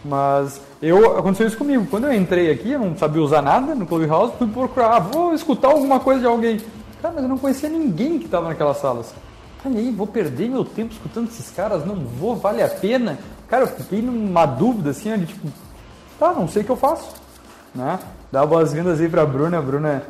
[0.05, 1.87] Mas eu aconteceu isso comigo.
[1.89, 5.33] Quando eu entrei aqui, eu não sabia usar nada no Clubhouse, fui procurar, ah, vou
[5.33, 6.61] escutar alguma coisa de alguém.
[7.01, 9.15] Cara, mas eu não conhecia ninguém que estava naquelas salas.
[9.63, 11.85] Cara, aí, vou perder meu tempo escutando esses caras?
[11.87, 13.19] Não vou, vale a pena?
[13.49, 15.47] Cara, eu fiquei numa dúvida assim, de tipo,
[16.19, 17.11] tá, não sei o que eu faço.
[17.75, 17.99] Né?
[18.31, 19.59] Dá boas-vindas aí para Bruna.
[19.59, 20.03] A Bruna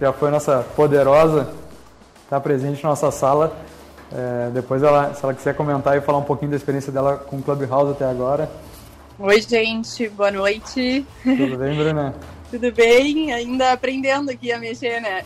[0.00, 1.48] já foi nossa poderosa,
[2.24, 3.56] está presente na nossa sala.
[4.12, 7.36] É, depois, ela, se ela quiser comentar e falar um pouquinho da experiência dela com
[7.36, 8.50] o Clubhouse até agora.
[9.18, 11.06] Oi, gente, boa noite.
[11.22, 12.14] Tudo bem, Bruna?
[12.50, 15.24] Tudo bem, ainda aprendendo aqui a mexer, né?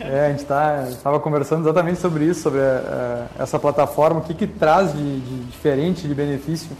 [0.00, 4.32] É, a gente tá, estava conversando exatamente sobre isso, sobre uh, essa plataforma, o que,
[4.32, 6.70] que traz de, de diferente, de benefício.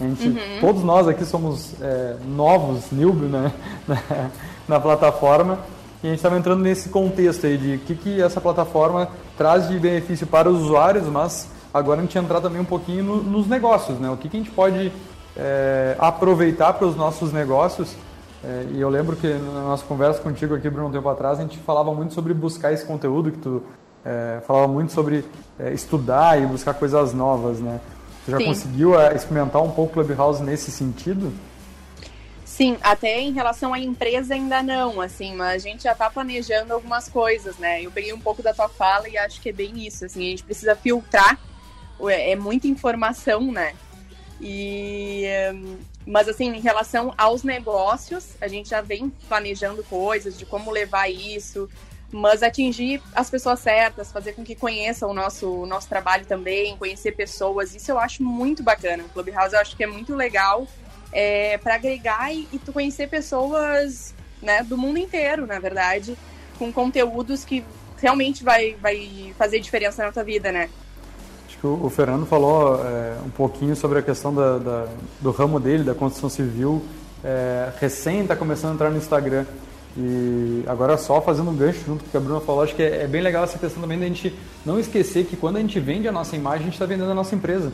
[0.00, 0.60] A gente, uhum.
[0.62, 3.52] Todos nós aqui somos é, novos, newbie, né,
[3.86, 4.30] na,
[4.66, 5.58] na plataforma,
[6.02, 9.68] e a gente estava entrando nesse contexto aí de o que, que essa plataforma traz
[9.68, 13.46] de benefício para os usuários, mas agora a gente entrar também um pouquinho no, nos
[13.46, 14.08] negócios, né?
[14.08, 14.90] O que, que a gente pode
[15.38, 17.94] é, aproveitar para os nossos negócios.
[18.42, 21.42] É, e eu lembro que na nossa conversa contigo aqui, Bruno, um tempo atrás, a
[21.42, 23.62] gente falava muito sobre buscar esse conteúdo, que tu
[24.04, 25.24] é, falava muito sobre
[25.58, 27.80] é, estudar e buscar coisas novas, né?
[28.24, 28.44] Você já Sim.
[28.44, 31.32] conseguiu é, experimentar um pouco o Clubhouse nesse sentido?
[32.44, 36.72] Sim, até em relação à empresa ainda não, assim, mas a gente já está planejando
[36.72, 37.82] algumas coisas, né?
[37.82, 40.30] Eu peguei um pouco da tua fala e acho que é bem isso, assim, a
[40.30, 41.38] gente precisa filtrar,
[42.08, 43.74] é muita informação, né?
[44.40, 45.24] E,
[46.06, 51.08] mas assim, em relação aos negócios, a gente já vem planejando coisas de como levar
[51.08, 51.68] isso,
[52.10, 56.76] mas atingir as pessoas certas, fazer com que conheçam o nosso, o nosso trabalho também,
[56.76, 59.04] conhecer pessoas, isso eu acho muito bacana.
[59.04, 60.66] O Clubhouse eu acho que é muito legal
[61.12, 66.16] é, para agregar e, e tu conhecer pessoas né, do mundo inteiro, na verdade,
[66.58, 67.64] com conteúdos que
[68.00, 70.70] realmente vai, vai fazer diferença na tua vida, né?
[71.58, 74.86] Acho que o, Fernando falou é, um pouquinho sobre a questão da, da,
[75.20, 76.84] do ramo dele, da construção civil.
[77.24, 79.44] É, recém está começando a entrar no Instagram.
[79.96, 82.82] E agora só fazendo um gancho junto com o que a Bruna falou, acho que
[82.82, 84.32] é, é bem legal essa questão também da gente
[84.64, 87.14] não esquecer que quando a gente vende a nossa imagem, a gente está vendendo a
[87.14, 87.72] nossa empresa.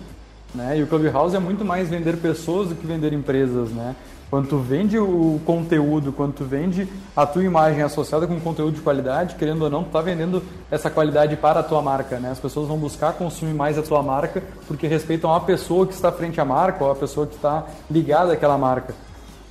[0.54, 0.78] Né?
[0.78, 3.94] E o Clubhouse é muito mais vender pessoas do que vender empresas, né?
[4.30, 8.80] Quando tu vende o conteúdo, quando tu vende a tua imagem associada com conteúdo de
[8.80, 12.30] qualidade, querendo ou não, tu tá vendendo essa qualidade para a tua marca, né?
[12.30, 16.10] As pessoas vão buscar consumir mais a tua marca porque respeitam a pessoa que está
[16.10, 18.94] frente à marca ou a pessoa que está ligada àquela marca.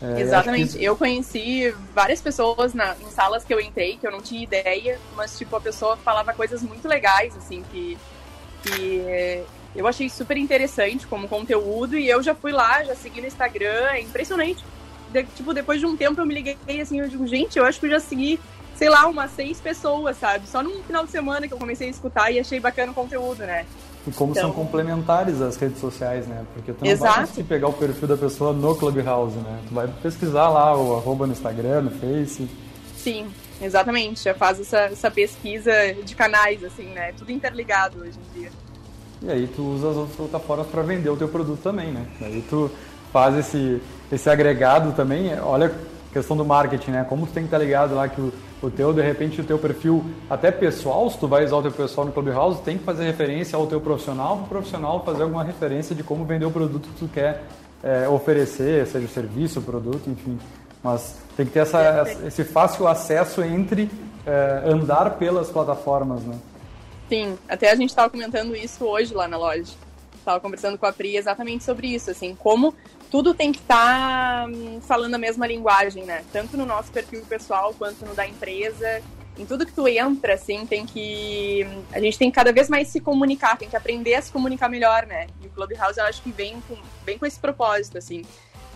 [0.02, 0.84] É, Exatamente.
[0.84, 5.00] Eu conheci várias pessoas na, em salas que eu entrei que eu não tinha ideia,
[5.16, 7.98] mas tipo a pessoa falava coisas muito legais assim que
[8.64, 9.44] que
[9.76, 13.88] eu achei super interessante como conteúdo e eu já fui lá, já segui no Instagram,
[13.92, 14.64] é impressionante.
[15.12, 17.80] De, tipo, depois de um tempo eu me liguei assim, eu digo, gente, eu acho
[17.80, 18.40] que eu já segui,
[18.76, 20.48] sei lá, umas seis pessoas, sabe?
[20.48, 23.40] Só num final de semana que eu comecei a escutar e achei bacana o conteúdo,
[23.40, 23.66] né?
[24.06, 24.44] E como então...
[24.44, 26.46] são complementares as redes sociais, né?
[26.54, 27.14] Porque tu não Exato.
[27.14, 29.60] vai conseguir pegar o perfil da pessoa no Clubhouse, né?
[29.68, 32.50] Tu vai pesquisar lá o arroba no Instagram, no Face.
[32.98, 33.28] Sim,
[33.62, 34.24] exatamente.
[34.24, 35.72] Já faz essa, essa pesquisa
[36.04, 37.14] de canais, assim, né?
[37.14, 38.52] Tudo interligado hoje em dia.
[39.24, 42.06] E aí tu usa as outras plataformas para vender o teu produto também, né?
[42.22, 42.70] Aí tu
[43.12, 43.82] faz esse,
[44.12, 47.06] esse agregado também, olha a questão do marketing, né?
[47.08, 49.58] Como tu tem que estar ligado lá que o, o teu, de repente, o teu
[49.58, 53.06] perfil, até pessoal, se tu vai usar o teu pessoal no Clubhouse, tem que fazer
[53.06, 56.90] referência ao teu profissional, para o profissional fazer alguma referência de como vender o produto
[56.90, 57.44] que tu quer
[57.82, 60.38] é, oferecer, seja o serviço, o produto, enfim.
[60.84, 63.90] Mas tem que ter essa, esse fácil acesso entre
[64.26, 66.36] é, andar pelas plataformas, né?
[67.10, 69.74] Sim, até a gente estava comentando isso hoje lá na loja.
[70.16, 72.74] Estava conversando com a Pri exatamente sobre isso, assim, como
[73.12, 76.24] tudo tem que estar tá, hum, falando a mesma linguagem, né?
[76.32, 79.02] Tanto no nosso perfil pessoal quanto no da empresa.
[79.38, 81.68] Em tudo que tu entra, assim, tem que.
[81.92, 84.70] A gente tem que cada vez mais se comunicar, tem que aprender a se comunicar
[84.70, 85.28] melhor, né?
[85.44, 88.24] E o Clubhouse eu acho que vem com, vem com esse propósito, assim,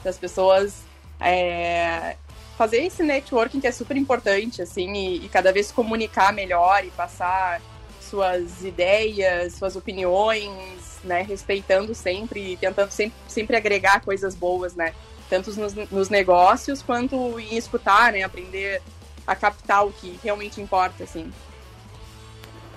[0.04, 0.84] das pessoas
[1.20, 2.16] é,
[2.58, 6.92] fazer esse networking que é super importante, assim, e, e cada vez comunicar melhor e
[6.92, 7.62] passar
[8.08, 11.22] suas ideias, suas opiniões, né?
[11.22, 14.94] Respeitando sempre, tentando sempre, sempre agregar coisas boas, né?
[15.30, 18.24] Tanto nos, nos negócios quanto em escutar, né?
[18.24, 18.82] Aprender
[19.26, 21.32] a captar o que realmente importa, assim.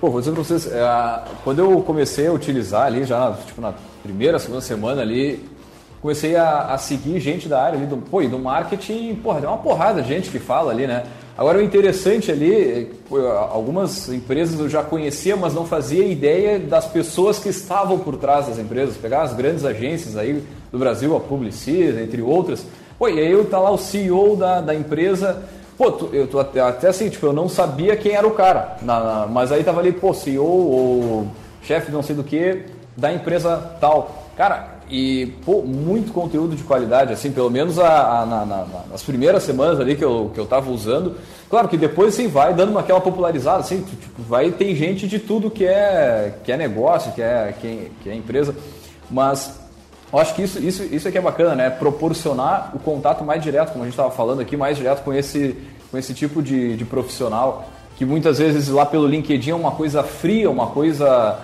[0.00, 3.74] Pô, vou dizer pra vocês, é, quando eu comecei a utilizar ali, já tipo, na
[4.02, 5.46] primeira, segunda semana ali,
[6.00, 9.48] comecei a, a seguir gente da área ali, do, pô, e do marketing, porra, tem
[9.48, 11.04] uma porrada de gente que fala ali, né?
[11.36, 12.90] Agora, o interessante ali,
[13.50, 18.46] algumas empresas eu já conhecia, mas não fazia ideia das pessoas que estavam por trás
[18.46, 18.96] das empresas.
[18.96, 22.66] Pegar as grandes agências aí do Brasil, a Publicis, entre outras.
[22.98, 25.42] Pô, e aí tá lá o CEO da, da empresa
[25.80, 28.76] pô, tu, eu tô até, até, assim, tipo, eu não sabia quem era o cara,
[28.82, 31.26] na, na, mas aí tava ali, pô, CEO ou
[31.62, 34.28] chefe não sei do que da empresa tal.
[34.36, 39.02] Cara, e pô, muito conteúdo de qualidade, assim, pelo menos a, a na, na, nas
[39.02, 41.16] primeiras semanas ali que eu, que eu tava usando.
[41.48, 45.18] Claro que depois assim vai dando uma, aquela popularizada, assim, tipo, vai tem gente de
[45.18, 48.54] tudo que é, que é negócio, que é, que é, que é empresa,
[49.08, 49.60] mas
[50.12, 51.70] eu acho que isso, isso, isso é que é bacana, né?
[51.70, 55.56] Proporcionar o contato mais direto, como a gente estava falando aqui, mais direto com esse,
[55.88, 60.02] com esse tipo de, de profissional, que muitas vezes lá pelo LinkedIn é uma coisa
[60.02, 61.38] fria, uma coisa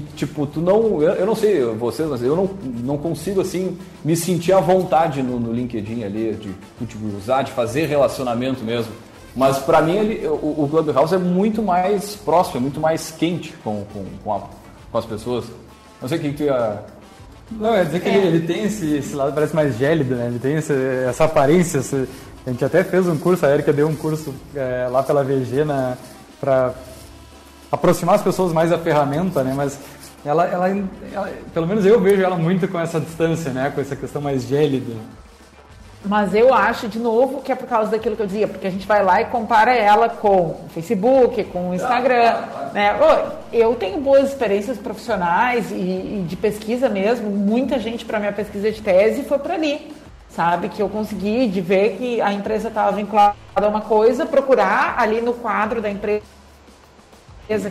[0.16, 1.02] tipo, tu não.
[1.02, 2.50] Eu, eu não sei vocês, mas eu não,
[2.82, 7.52] não consigo, assim, me sentir à vontade no, no LinkedIn ali, de, de usar, de
[7.52, 8.90] fazer relacionamento mesmo.
[9.36, 13.52] Mas para mim ele, o, o Clubhouse é muito mais próximo, é muito mais quente
[13.62, 14.40] com, com, com, a,
[14.90, 15.44] com as pessoas.
[16.00, 16.82] Não sei o que tu ia
[17.50, 18.16] não, é dizer que é.
[18.16, 20.26] Ele, ele, tem esse, esse, lado parece mais gélido, né?
[20.26, 20.72] Ele tem esse,
[21.06, 21.78] essa aparência.
[21.78, 22.08] Esse,
[22.46, 25.64] a gente até fez um curso, a Erika deu um curso é, lá pela VG
[26.40, 26.74] para
[27.72, 29.54] aproximar as pessoas mais da ferramenta, né?
[29.56, 29.78] Mas
[30.24, 30.68] ela, ela,
[31.12, 33.72] ela, pelo menos eu vejo ela muito com essa distância, né?
[33.74, 34.92] Com essa questão mais gélida.
[36.04, 38.70] Mas eu acho, de novo, que é por causa daquilo que eu dizia, porque a
[38.70, 42.34] gente vai lá e compara ela com o Facebook, com o Instagram.
[42.74, 42.98] Né?
[43.52, 47.30] Eu tenho boas experiências profissionais e, e de pesquisa mesmo.
[47.30, 49.92] Muita gente para minha pesquisa de tese foi para ali.
[50.28, 50.70] Sabe?
[50.70, 55.20] Que eu consegui de ver que a empresa estava vinculada a uma coisa, procurar ali
[55.20, 56.22] no quadro da empresa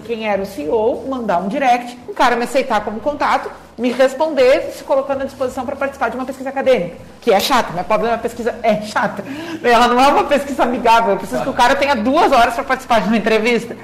[0.06, 4.72] quem era o CEO, mandar um direct, o cara me aceitar como contato, me responder,
[4.74, 8.16] se colocando à disposição para participar de uma pesquisa acadêmica, que é chata, minha pobre
[8.18, 9.24] pesquisa é chata.
[9.64, 12.64] Ela não é uma pesquisa amigável, eu preciso que o cara tenha duas horas para
[12.64, 13.76] participar de uma entrevista.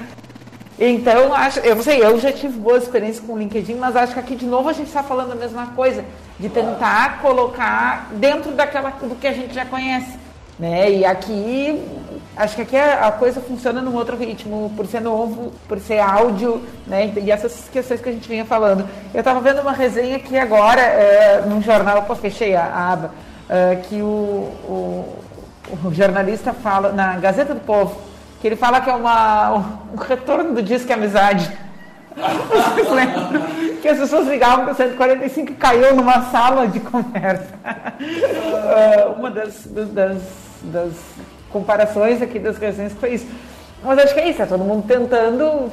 [0.79, 4.19] Então, acho, eu sei, eu já tive boas experiências com o LinkedIn, mas acho que
[4.19, 6.05] aqui de novo a gente está falando a mesma coisa,
[6.39, 10.19] de tentar colocar dentro daquela do que a gente já conhece.
[10.59, 10.91] Né?
[10.91, 11.83] E aqui
[12.37, 16.61] Acho que aqui a, coisa funciona num outro ritmo, por ser novo, por ser áudio,
[16.85, 17.11] né?
[17.17, 18.87] E essas questões que a gente vinha falando.
[19.11, 23.11] Eu estava vendo uma resenha aqui agora, é, num jornal, pô, fechei a, aba,
[23.49, 25.15] é, que o, o,
[25.83, 27.99] o, jornalista fala, na Gazeta do Povo,
[28.39, 29.53] que ele fala que é uma,
[29.93, 31.51] um retorno do Disque Amizade.
[32.15, 33.41] Vocês lembram
[33.81, 37.47] que as pessoas ligavam para o 145 e caiu numa sala de conversa.
[37.99, 40.17] Uh, uma das, das,
[40.61, 40.93] das
[41.51, 43.27] comparações aqui das resenhas que foi isso.
[43.83, 45.71] Mas acho que é isso, é todo mundo tentando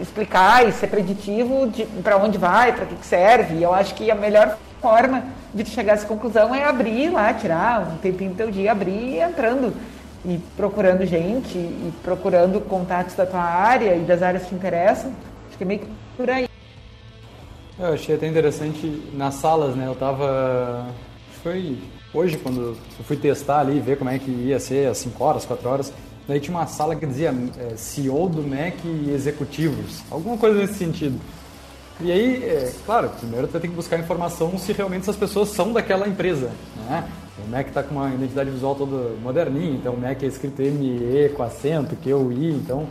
[0.00, 1.70] explicar e ser preditivo
[2.02, 3.56] para onde vai, para que, que serve.
[3.56, 5.24] E eu acho que a melhor forma
[5.54, 9.14] de chegar a essa conclusão é abrir lá, tirar um tempinho do teu dia, abrir
[9.14, 9.72] e entrando
[10.24, 15.12] e procurando gente e procurando contatos da tua área e das áreas que te interessam.
[15.48, 16.48] Acho que é meio que por aí.
[17.78, 19.86] Eu achei até interessante nas salas, né?
[19.86, 20.86] Eu tava.
[21.42, 21.78] Foi
[22.16, 25.44] Hoje, quando eu fui testar ali, ver como é que ia ser às 5 horas,
[25.44, 25.92] 4 horas,
[26.26, 30.76] daí tinha uma sala que dizia é, CEO do MEC e executivos, alguma coisa nesse
[30.76, 31.20] sentido.
[32.00, 35.74] E aí, é, claro, primeiro você tem que buscar informação se realmente essas pessoas são
[35.74, 36.50] daquela empresa,
[36.88, 37.06] né?
[37.46, 41.28] O Mac está com uma identidade visual toda moderninha, então o Mac é escrito ME
[41.36, 42.86] com acento, Q, I, então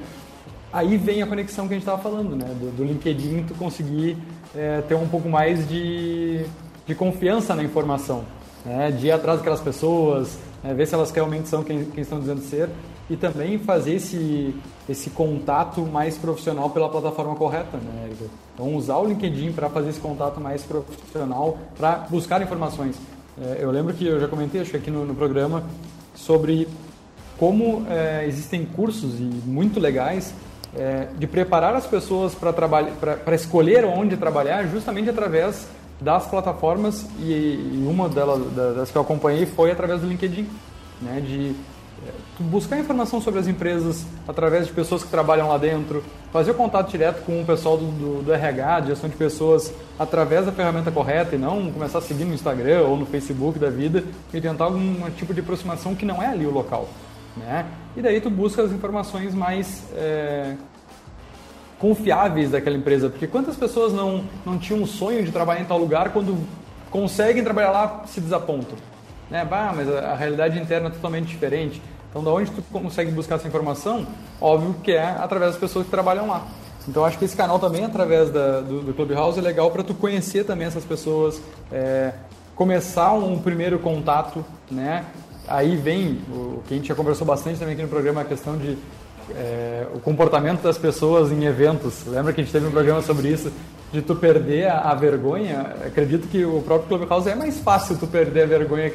[0.71, 2.45] aí vem a conexão que a gente estava falando, né?
[2.59, 4.17] Do, do, LinkedIn tu conseguir
[4.55, 6.45] é, ter um pouco mais de,
[6.85, 8.23] de confiança na informação
[8.65, 12.19] né, de ir atrás daquelas pessoas, né, ver se elas realmente são quem, quem estão
[12.19, 12.69] dizendo ser
[13.10, 14.56] e também fazer esse,
[14.89, 18.10] esse contato mais profissional pela plataforma correta, né?
[18.54, 22.95] Então, usar o LinkedIn para fazer esse contato mais profissional, para buscar informações.
[23.39, 25.63] É, eu lembro que eu já comentei, acho que aqui no, no programa,
[26.15, 26.67] sobre
[27.38, 30.34] como é, existem cursos e muito legais
[30.75, 35.67] é, de preparar as pessoas para escolher onde trabalhar justamente através
[35.99, 38.41] das plataformas e, uma delas,
[38.75, 40.47] das que eu acompanhei foi através do LinkedIn,
[41.01, 41.55] né, de
[42.05, 46.53] é, buscar informação sobre as empresas através de pessoas que trabalham lá dentro, fazer o
[46.53, 50.51] contato direto com o pessoal do, do, do, RH, de gestão de pessoas, através da
[50.51, 54.03] ferramenta correta e não começar a seguir no Instagram ou no Facebook da vida
[54.34, 56.89] e tentar algum tipo de aproximação que não é ali o local.
[57.38, 57.65] Né?
[57.95, 60.55] E daí tu busca as informações mais é,
[61.79, 63.09] confiáveis daquela empresa.
[63.09, 66.38] Porque quantas pessoas não, não tinham um sonho de trabalhar em tal lugar quando
[66.89, 68.77] conseguem trabalhar lá se desapontam?
[69.29, 69.43] Né?
[69.45, 71.81] Bah, mas a, a realidade interna é totalmente diferente.
[72.09, 74.07] Então, da onde tu consegue buscar essa informação?
[74.39, 76.45] Óbvio que é através das pessoas que trabalham lá.
[76.88, 79.93] Então, acho que esse canal também, através da, do, do Clubhouse, é legal para tu
[79.93, 82.13] conhecer também essas pessoas, é,
[82.55, 85.03] começar um primeiro contato, né?
[85.47, 88.57] Aí vem o que a gente já conversou bastante também aqui no programa, a questão
[88.57, 88.77] de
[89.33, 92.05] é, o comportamento das pessoas em eventos.
[92.05, 93.51] Lembra que a gente teve um programa sobre isso,
[93.91, 95.75] de tu perder a, a vergonha?
[95.85, 98.93] Acredito que o próprio Clubhouse é mais fácil tu perder a vergonha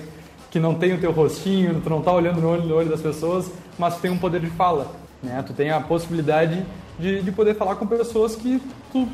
[0.51, 3.01] que não tem o teu rostinho, tu não tá olhando no olho, no olho das
[3.01, 4.91] pessoas, mas tu tem um poder de fala,
[5.23, 5.43] né?
[5.47, 6.65] Tu tem a possibilidade
[6.99, 8.61] de, de poder falar com pessoas que
[8.93, 9.09] tu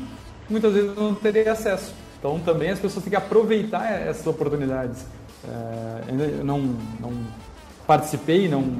[0.49, 1.93] muitas vezes não teria acesso.
[2.19, 5.05] Então também as pessoas têm que aproveitar essas oportunidades.
[5.47, 7.13] É, eu não, não
[7.85, 8.77] participei, não,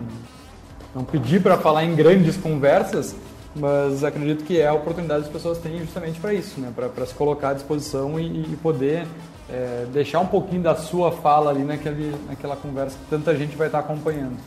[0.93, 3.15] não pedi para falar em grandes conversas,
[3.56, 6.71] mas acredito que é a oportunidade que as pessoas têm justamente para isso, né?
[6.76, 9.08] para se colocar à disposição e, e poder
[9.50, 13.67] é, deixar um pouquinho da sua fala ali naquele, naquela conversa que tanta gente vai
[13.67, 14.38] estar acompanhando.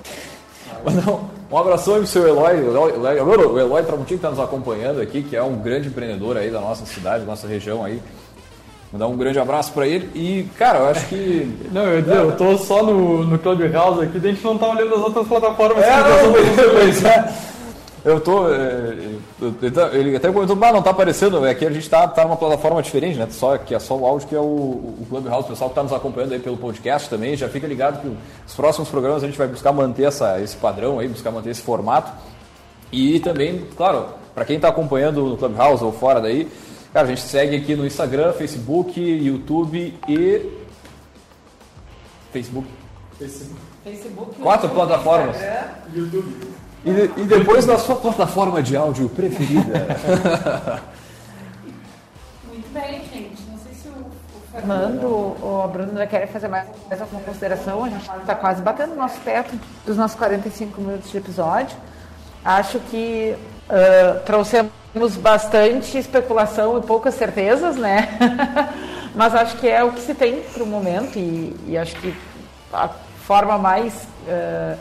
[1.51, 4.41] um, um abração aí pro seu Eloy, o Eloy, o Eloy Tramontinho que está nos
[4.41, 8.03] acompanhando aqui, que é um grande empreendedor aí da nossa cidade, da nossa região aí.
[8.93, 10.09] Mandar um grande abraço para ele.
[10.15, 11.57] E, cara, eu acho que.
[11.73, 15.01] Não, eu, eu tô só no, no Clubhouse aqui, a gente não tá olhando as
[15.01, 15.85] outras plataformas.
[15.85, 16.33] É, não,
[16.73, 17.35] pois é.
[18.05, 18.49] Eu tô.
[18.49, 18.95] É,
[19.93, 21.45] ele até comentou, mas não tá aparecendo.
[21.45, 23.27] Aqui a gente tá, tá numa plataforma diferente, né?
[23.31, 25.47] Só, que é só o áudio, que é o, o Clubhouse.
[25.47, 28.55] O pessoal que tá nos acompanhando aí pelo podcast também, já fica ligado que os
[28.55, 32.11] próximos programas a gente vai buscar manter essa, esse padrão aí, buscar manter esse formato.
[32.91, 36.49] E também, claro, para quem está acompanhando no Clubhouse ou fora daí,
[36.99, 40.51] Cara, a gente segue aqui no Instagram, Facebook, YouTube e.
[42.33, 42.67] Facebook.
[43.17, 43.61] Facebook.
[43.85, 45.37] Facebook Quatro YouTube, plataformas.
[45.95, 46.55] YouTube.
[46.85, 49.97] E, e depois na sua plataforma de áudio preferida.
[52.49, 53.43] Muito bem, gente.
[53.49, 57.85] Não sei se o, o Fernando ou a Bruna querem fazer mais, mais alguma consideração.
[57.85, 59.57] A gente está quase batendo o nosso teto
[59.87, 61.77] dos nossos 45 minutos de episódio.
[62.45, 63.37] Acho que
[63.69, 68.09] uh, trouxemos temos bastante especulação e poucas certezas, né?
[69.15, 72.13] Mas acho que é o que se tem para o momento e, e, acho que
[72.73, 72.89] a
[73.25, 74.77] forma mais uh,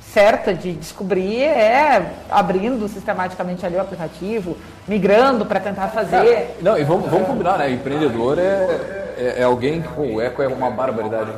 [0.00, 4.56] certa de descobrir é abrindo sistematicamente ali o aplicativo,
[4.88, 6.56] migrando para tentar fazer.
[6.62, 7.70] não, e vamos, vamos combinar, né?
[7.70, 9.82] Empreendedor é, é, é alguém.
[9.82, 11.32] Pô, o eco é uma barbaridade.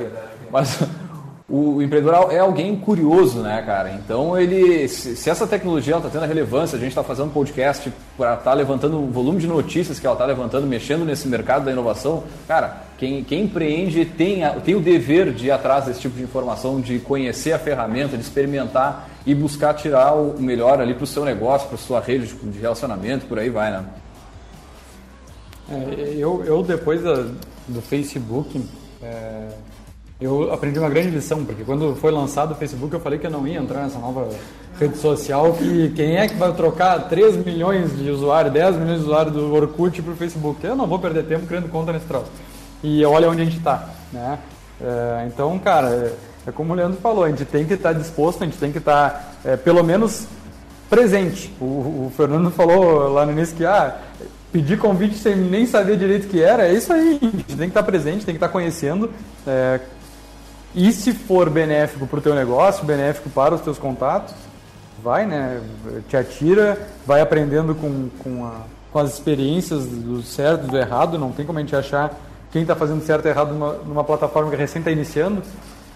[0.53, 0.79] Mas
[1.51, 3.93] o empreendedor é alguém curioso, né, cara?
[3.95, 8.35] Então, ele, se, essa tecnologia está tendo a relevância, a gente está fazendo podcast para
[8.35, 11.73] estar tá levantando o volume de notícias que ela está levantando, mexendo nesse mercado da
[11.73, 16.19] inovação, cara, quem, quem empreende tem, a, tem o dever de ir atrás desse tipo
[16.19, 21.05] de informação, de conhecer a ferramenta, de experimentar e buscar tirar o melhor ali para
[21.05, 23.85] o seu negócio, para sua rede de, de relacionamento, por aí vai, né?
[25.71, 27.25] É, eu, eu, depois da,
[27.67, 28.63] do Facebook,
[29.03, 29.49] é
[30.21, 33.31] eu aprendi uma grande lição, porque quando foi lançado o Facebook eu falei que eu
[33.31, 34.29] não ia entrar nessa nova
[34.79, 39.05] rede social, que quem é que vai trocar 3 milhões de usuários, 10 milhões de
[39.05, 40.65] usuários do Orkut para o Facebook?
[40.65, 42.31] Eu não vou perder tempo criando conta nesse troço.
[42.83, 44.39] E olha onde a gente está, né?
[44.81, 46.13] É, então, cara, é,
[46.49, 48.71] é, como o Leandro falou, a gente tem que estar tá disposto, a gente tem
[48.71, 50.27] que estar, tá, é, pelo menos,
[50.89, 51.53] presente.
[51.61, 53.97] O, o, Fernando falou lá no início que, ah,
[54.53, 57.19] pedir convite sem nem saber direito o que era, é isso aí.
[57.21, 59.11] A gente tem que estar tá presente, tem que estar conhecendo,
[59.47, 59.81] é,
[60.75, 64.35] e se for benéfico para o teu negócio, benéfico para os teus contatos,
[65.03, 65.61] vai, né?
[66.09, 71.19] Te atira, vai aprendendo com, com, a, com as experiências do certo do errado.
[71.19, 72.15] Não tem como a gente achar
[72.51, 75.43] quem está fazendo certo e errado numa, numa plataforma que recém está iniciando.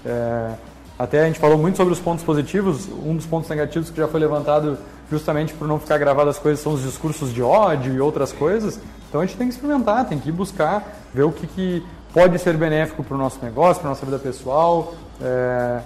[0.04, 0.52] É,
[0.98, 2.88] até a gente falou muito sobre os pontos positivos.
[2.88, 4.78] Um dos pontos negativos que já foi levantado
[5.10, 8.78] justamente por não ficar gravado as coisas são os discursos de ódio e outras coisas.
[9.08, 12.38] Então a gente tem que experimentar, tem que ir buscar, ver o que, que pode
[12.38, 14.94] ser benéfico para o nosso negócio, para a nossa vida pessoal.
[15.20, 15.80] É,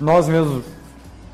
[0.00, 0.64] nós mesmos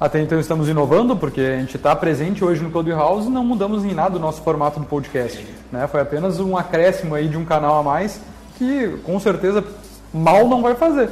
[0.02, 3.84] até então estamos inovando, porque a gente está presente hoje no Clubhouse e não mudamos
[3.84, 5.46] em nada o nosso formato do podcast.
[5.70, 5.86] Né?
[5.86, 8.20] Foi apenas um acréscimo aí de um canal a mais
[8.58, 9.64] que com certeza
[10.12, 11.10] mal não vai fazer.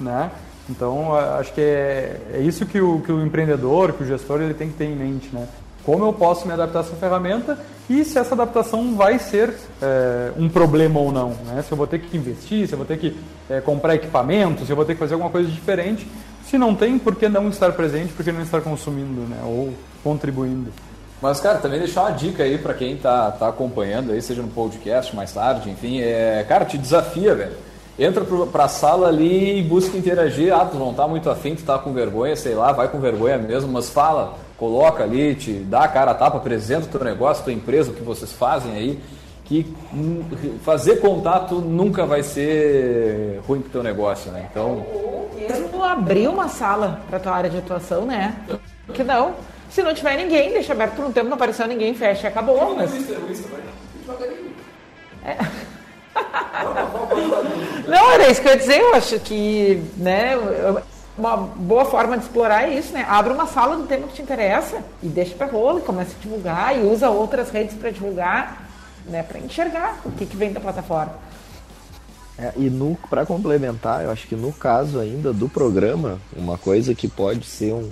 [0.00, 0.30] Né?
[0.70, 4.54] Então acho que é, é isso que o, que o empreendedor, que o gestor ele
[4.54, 5.28] tem que ter em mente.
[5.34, 5.46] Né?
[5.84, 10.32] Como eu posso me adaptar a essa ferramenta e se essa adaptação vai ser é,
[10.36, 11.30] um problema ou não.
[11.46, 11.62] Né?
[11.62, 13.16] Se eu vou ter que investir, se eu vou ter que
[13.48, 16.06] é, comprar equipamento, se eu vou ter que fazer alguma coisa diferente.
[16.44, 19.40] Se não tem, por que não estar presente, por que não estar consumindo né?
[19.44, 20.70] ou contribuindo?
[21.20, 24.48] Mas, cara, também deixar uma dica aí para quem tá, tá acompanhando aí, seja no
[24.48, 27.56] podcast mais tarde, enfim, é, cara, te desafia, velho.
[27.98, 30.54] Entra para a sala ali e busca interagir.
[30.54, 33.36] Ah, tu não tá muito afim, tu tá com vergonha, sei lá, vai com vergonha
[33.36, 37.40] mesmo, mas fala coloca ali, te dá a cara a tapa, apresenta o teu negócio,
[37.40, 39.00] a tua empresa, o que vocês fazem aí,
[39.46, 39.74] que
[40.62, 44.46] fazer contato nunca vai ser ruim para o teu negócio, né?
[44.50, 44.84] Então...
[45.34, 48.36] Mesmo abrir uma sala para tua área de atuação, né?
[48.92, 49.34] Que não.
[49.70, 52.76] Se não tiver ninguém, deixa aberto por um tempo, não apareceu ninguém, fecha, acabou.
[52.76, 52.92] Mas...
[55.24, 55.36] É.
[57.88, 60.34] Não, era isso que eu ia dizer, eu acho que, né,
[61.20, 63.04] uma boa forma de explorar é isso, né?
[63.08, 66.76] Abre uma sala do tema que te interessa e deixa para rolo, começa a divulgar
[66.76, 68.68] e usa outras redes para divulgar,
[69.04, 69.22] né?
[69.22, 71.12] Para enxergar o que, que vem da plataforma.
[72.38, 72.72] É, e
[73.10, 77.74] para complementar, eu acho que no caso ainda do programa, uma coisa que pode ser
[77.74, 77.90] um,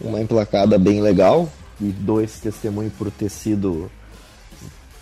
[0.00, 1.48] uma emplacada bem legal,
[1.78, 3.90] e esse testemunho por ter sido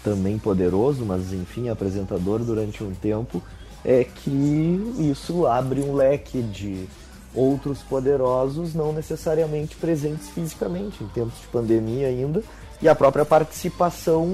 [0.03, 3.41] também poderoso, mas enfim, apresentador durante um tempo,
[3.85, 6.89] é que isso abre um leque de
[7.35, 12.43] outros poderosos não necessariamente presentes fisicamente, em tempos de pandemia ainda,
[12.81, 14.25] e a própria participação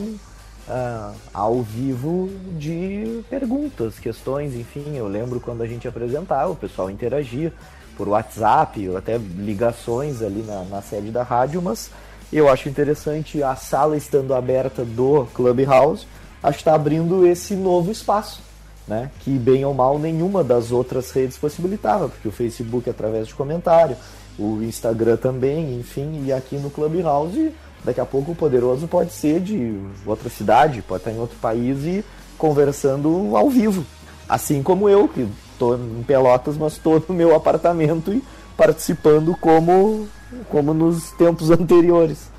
[0.68, 4.96] uh, ao vivo de perguntas, questões, enfim.
[4.96, 7.52] Eu lembro quando a gente apresentava, o pessoal interagia
[7.96, 11.90] por WhatsApp, ou até ligações ali na, na sede da rádio, mas
[12.32, 16.06] eu acho interessante a sala estando aberta do Clubhouse,
[16.42, 18.47] acho que está abrindo esse novo espaço
[18.88, 19.10] né?
[19.20, 23.96] que bem ou mal nenhuma das outras redes possibilitava, porque o Facebook através de comentário,
[24.38, 27.52] o Instagram também, enfim, e aqui no Clubhouse,
[27.84, 31.84] daqui a pouco o poderoso pode ser de outra cidade, pode estar em outro país
[31.84, 32.04] e
[32.38, 33.84] conversando ao vivo.
[34.28, 38.22] Assim como eu, que estou em Pelotas, mas estou no meu apartamento e
[38.56, 40.06] participando como,
[40.48, 42.30] como nos tempos anteriores.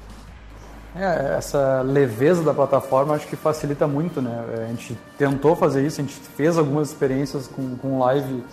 [0.99, 4.43] É, essa leveza da plataforma acho que facilita muito, né?
[4.63, 8.43] A gente tentou fazer isso, a gente fez algumas experiências com, com live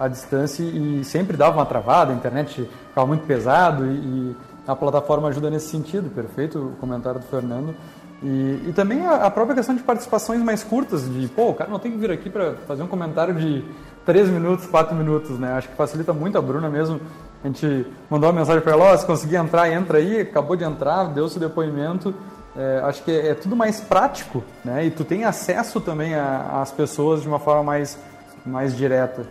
[0.00, 4.36] à distância e sempre dava uma travada, a internet ficava muito pesado e, e
[4.66, 7.72] a plataforma ajuda nesse sentido, perfeito o comentário do Fernando.
[8.20, 11.70] E, e também a, a, própria questão de participações mais curtas, de pô, o cara
[11.70, 13.64] não tem que vir aqui para fazer um comentário de
[14.04, 15.52] 3 minutos, 4 minutos, né?
[15.52, 17.00] Acho que facilita muito a Bruna mesmo
[17.42, 20.64] a gente mandou uma mensagem para ela, oh, se conseguir entrar, entra aí, acabou de
[20.64, 22.14] entrar, deu seu depoimento.
[22.56, 24.84] É, acho que é, é, tudo mais prático, né?
[24.84, 27.98] E tu tem acesso também às pessoas de uma forma mais,
[28.44, 29.26] mais direta.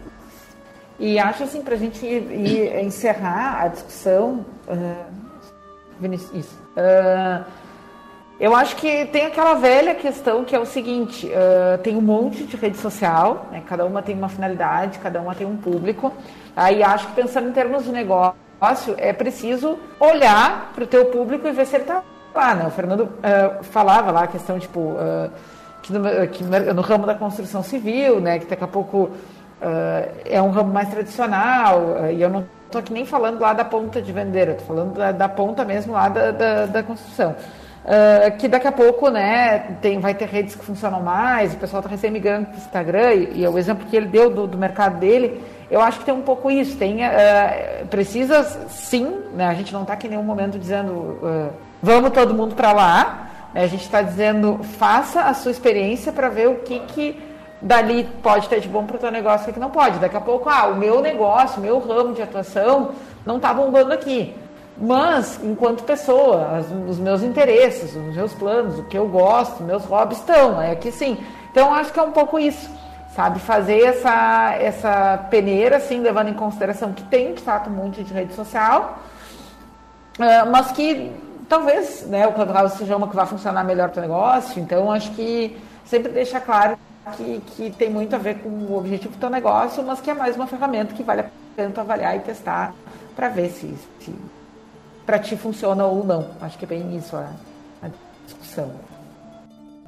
[0.99, 5.05] E acho assim, para a gente ir, ir, encerrar a discussão, uh,
[5.99, 7.45] Vinícius, uh,
[8.39, 12.43] eu acho que tem aquela velha questão que é o seguinte: uh, tem um monte
[12.43, 13.63] de rede social, né?
[13.67, 16.11] cada uma tem uma finalidade, cada uma tem um público.
[16.55, 18.35] Aí acho que pensando em termos de negócio,
[18.97, 22.55] é preciso olhar para o teu público e ver se ele está lá.
[22.55, 22.67] Né?
[22.67, 25.31] O Fernando uh, falava lá a questão tipo uh,
[25.81, 28.39] que, no, que, no, ramo da construção civil, né?
[28.39, 29.11] que daqui a pouco
[30.25, 34.01] é um ramo mais tradicional e eu não estou aqui nem falando lá da ponta
[34.01, 37.35] de vender, eu estou falando da, da, ponta mesmo lá da, da, da construção.
[37.83, 41.79] Uh, que daqui a pouco né, tem, vai ter redes que funcionam mais, o pessoal
[41.79, 44.57] está recém migrando para o Instagram, e, e, o exemplo que ele deu do, do,
[44.57, 46.77] mercado dele, eu acho que tem um pouco isso.
[46.77, 51.53] Tem, uh, precisa sim, né, a gente não está aqui em nenhum momento dizendo uh,
[51.81, 56.29] vamos todo mundo para lá, né, a gente está dizendo faça a sua experiência para
[56.29, 59.53] ver o que, que dali pode ter de bom para o teu negócio e o
[59.53, 59.99] que não pode.
[59.99, 62.91] Daqui a pouco, ah, o meu negócio, meu ramo de atuação
[63.25, 64.35] não está bombando aqui.
[64.77, 70.19] Mas, enquanto pessoa, os meus interesses, os meus planos, o que eu gosto, meus hobbies
[70.19, 71.17] estão, é que sim.
[71.51, 72.67] Então, acho que é um pouco isso,
[73.15, 73.39] sabe?
[73.39, 78.33] Fazer essa, essa peneira, assim, levando em consideração que tem, de fato, monte de rede
[78.33, 78.99] social,
[80.17, 81.11] uh, mas que
[81.47, 84.61] talvez né, o Clubhouse seja uma que vai funcionar melhor para o negócio.
[84.61, 86.77] Então, acho que sempre deixa claro
[87.17, 90.13] que, que tem muito a ver com o objetivo do teu negócio, mas que é
[90.13, 92.73] mais uma ferramenta que vale a pena avaliar e testar
[93.15, 94.15] para ver se, se
[95.05, 96.29] para ti funciona ou não.
[96.39, 97.29] Acho que é bem isso a,
[97.83, 97.89] a
[98.25, 98.71] discussão.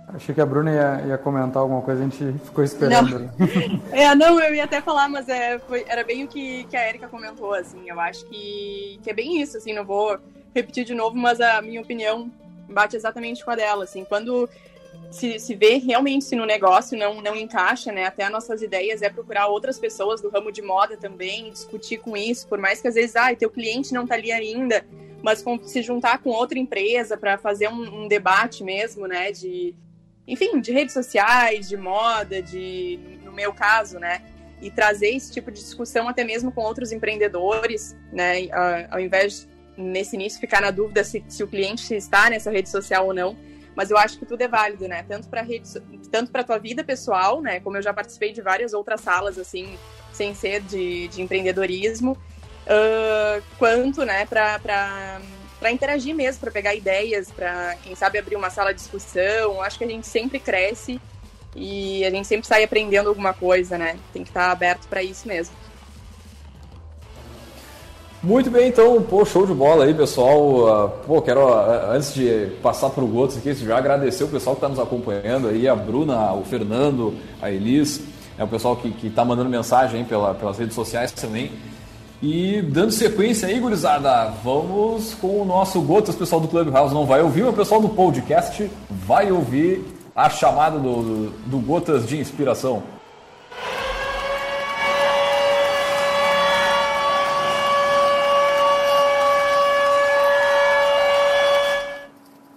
[0.07, 3.19] Achei que a Bruna ia, ia, comentar alguma coisa, a gente ficou esperando.
[3.19, 3.81] Não.
[3.91, 6.87] é, não, eu ia até falar, mas é, foi, era bem o que, que a
[6.87, 7.89] Erika comentou, assim.
[7.89, 10.19] Eu acho que, que é bem isso, assim, não vou
[10.53, 12.29] repetir de novo, mas a minha opinião
[12.69, 14.03] bate exatamente com a dela, assim.
[14.03, 14.47] Quando
[15.13, 18.05] se, se vê realmente se no negócio não, não encaixa, né?
[18.05, 22.17] Até as nossas ideias é procurar outras pessoas do ramo de moda também, discutir com
[22.17, 24.85] isso, por mais que às vezes, ah, teu cliente não tá ali ainda,
[25.21, 29.31] mas se juntar com outra empresa para fazer um, um, debate mesmo, né?
[29.31, 29.75] De,
[30.27, 34.21] enfim, de redes sociais, de moda, de, no meu caso, né?
[34.61, 38.47] E trazer esse tipo de discussão até mesmo com outros empreendedores, né?
[38.89, 43.07] Ao invés nesse início ficar na dúvida se, se o cliente está nessa rede social
[43.07, 43.35] ou não
[43.75, 45.03] mas eu acho que tudo é válido, né?
[45.07, 45.67] Tanto para rede,
[46.11, 47.59] tanto para tua vida pessoal, né?
[47.59, 49.77] Como eu já participei de várias outras salas assim,
[50.11, 54.25] sem ser de, de empreendedorismo, uh, quanto, né?
[54.25, 55.21] Para
[55.63, 59.61] para interagir mesmo, para pegar ideias, para quem sabe abrir uma sala de discussão.
[59.61, 60.99] Acho que a gente sempre cresce
[61.55, 63.95] e a gente sempre sai aprendendo alguma coisa, né?
[64.11, 65.55] Tem que estar aberto para isso mesmo.
[68.21, 70.85] Muito bem, então, pô, show de bola aí, pessoal.
[70.85, 74.57] Uh, pô, quero, uh, antes de passar para o Gotos aqui, já agradecer o pessoal
[74.57, 78.01] que está nos acompanhando aí, a Bruna, o Fernando, a Elis,
[78.37, 81.53] é o pessoal que está mandando mensagem aí pela, pelas redes sociais também.
[82.25, 87.21] E dando sequência aí, gurizada, vamos com o nosso Gotas, pessoal do Clubhouse não vai
[87.21, 89.83] ouvir, mas o pessoal do podcast vai ouvir
[90.15, 92.81] a chamada do, do, do Gotas de Inspiração.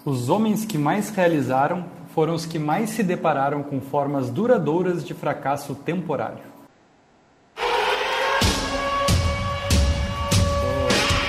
[0.04, 5.12] Os homens que mais realizaram foram os que mais se depararam com formas duradouras de
[5.12, 6.55] fracasso temporário.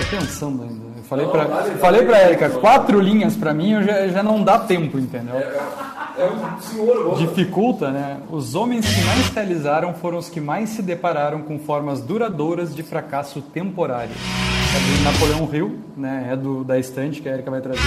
[0.09, 0.85] Pensando ainda.
[0.97, 1.45] Eu falei para
[1.77, 5.35] falei para Érica, quatro linhas para mim eu já, já não dá tempo, entendeu?
[5.35, 8.17] É um senhor Dificulta, né?
[8.31, 12.81] Os homens que mais realizaram foram os que mais se depararam com formas duradouras de
[12.81, 14.11] fracasso temporário.
[14.75, 16.29] É do Napoleão Hill, né?
[16.31, 17.79] É do da estante que a Erika vai trazer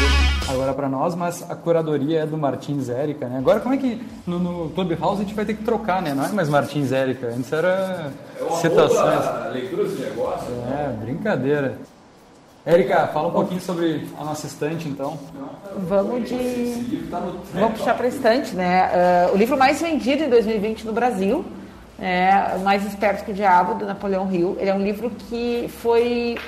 [0.48, 3.38] agora para nós, mas a curadoria é do Martins Érica, né?
[3.38, 6.14] Agora como é que no, no Clubhouse a gente vai ter que trocar, né?
[6.14, 9.52] Não é mais Martins Érica, antes era É citações.
[9.52, 10.48] leitura de negócio.
[10.72, 11.78] É, brincadeira.
[12.70, 15.18] Érica, fala um pouquinho sobre a nossa estante, então.
[15.76, 17.04] Vamos de.
[17.52, 18.82] Vamos puxar para a estante, né?
[18.92, 21.44] Ah, o livro mais vendido em 2020 no Brasil,
[21.98, 24.56] é Mais Esperto que o Diabo, do Napoleão Hill.
[24.60, 26.38] Ele é um livro que foi,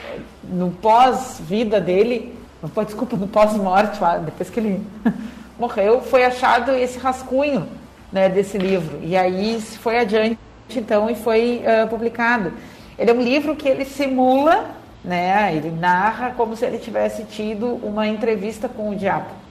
[0.44, 4.80] no pós-vida dele, no desculpa, no pós-morte, lá, depois que ele
[5.58, 7.66] morreu, foi achado esse rascunho
[8.12, 9.00] né, desse livro.
[9.02, 10.38] E aí foi adiante,
[10.76, 12.52] então, e foi ah, publicado.
[12.96, 17.80] Ele é um livro que ele simula, né, ele narra como se ele tivesse tido
[17.82, 19.42] uma entrevista com o diabo.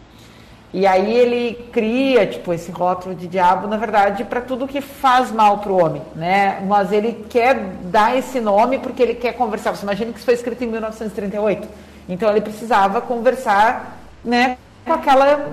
[0.73, 5.29] E aí ele cria, tipo, esse rótulo de diabo, na verdade, para tudo que faz
[5.29, 6.63] mal para o homem, né?
[6.65, 9.75] Mas ele quer dar esse nome porque ele quer conversar.
[9.75, 11.67] Você imagina que isso foi escrito em 1938.
[12.07, 15.45] Então ele precisava conversar, né, com aquela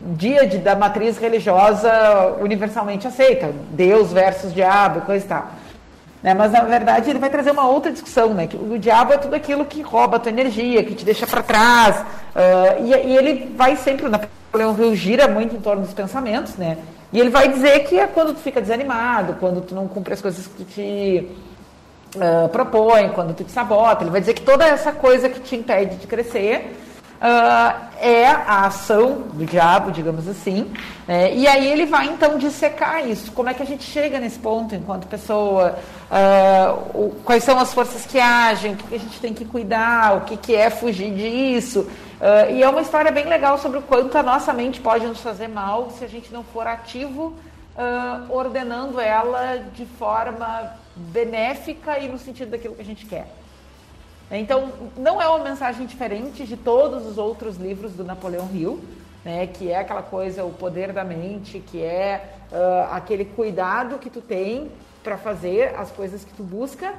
[0.00, 5.48] díade da matriz religiosa universalmente aceita, Deus versus diabo, coisa e tal.
[6.24, 6.32] Né?
[6.32, 8.46] Mas na verdade ele vai trazer uma outra discussão, né?
[8.46, 11.42] Que o diabo é tudo aquilo que rouba a tua energia, que te deixa para
[11.42, 12.02] trás.
[12.34, 16.78] ah, e, e ele vai sempre, Napoleão Hill gira muito em torno dos pensamentos, né?
[17.12, 20.22] E ele vai dizer que é quando tu fica desanimado, quando tu não cumpre as
[20.22, 21.28] coisas que tu te
[22.18, 24.02] ah, propõe, quando tu te sabota.
[24.02, 26.74] Ele vai dizer que toda essa coisa que te impede de crescer
[27.26, 30.70] ah, é a ação do diabo, digamos assim.
[31.08, 31.34] né?
[31.34, 33.32] e aí ele vai então dissecar isso.
[33.32, 35.78] Como é que a gente chega nesse ponto enquanto pessoa?
[36.92, 38.74] O- quais são as forças que agem?
[38.74, 40.18] O que, que a gente tem que cuidar?
[40.18, 41.88] O que, que é fugir disso?
[42.20, 45.20] Ah, e é uma história bem legal sobre o quanto a nossa mente pode nos
[45.20, 47.34] fazer mal se a gente não for ativo
[47.76, 53.26] ah, ordenando ela de forma benéfica e no sentido daquilo que a gente quer.
[54.30, 58.82] Então, não é uma mensagem diferente de todos os outros livros do Napoleão Hill,
[59.24, 64.10] né, que é aquela coisa, o poder da mente, que é ah, aquele cuidado que
[64.10, 64.70] tu tem
[65.02, 66.94] para fazer as coisas que tu busca,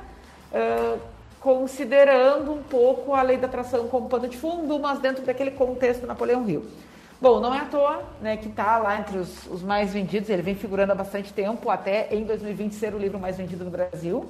[0.53, 0.97] ah,
[1.39, 6.07] considerando um pouco a lei da atração como pano de fundo, mas dentro daquele contexto
[6.07, 6.65] Napoleão Hill.
[7.21, 10.41] Bom, não é à toa né, que está lá entre os, os mais vendidos, ele
[10.41, 14.29] vem figurando há bastante tempo, até em 2020 ser o livro mais vendido no Brasil,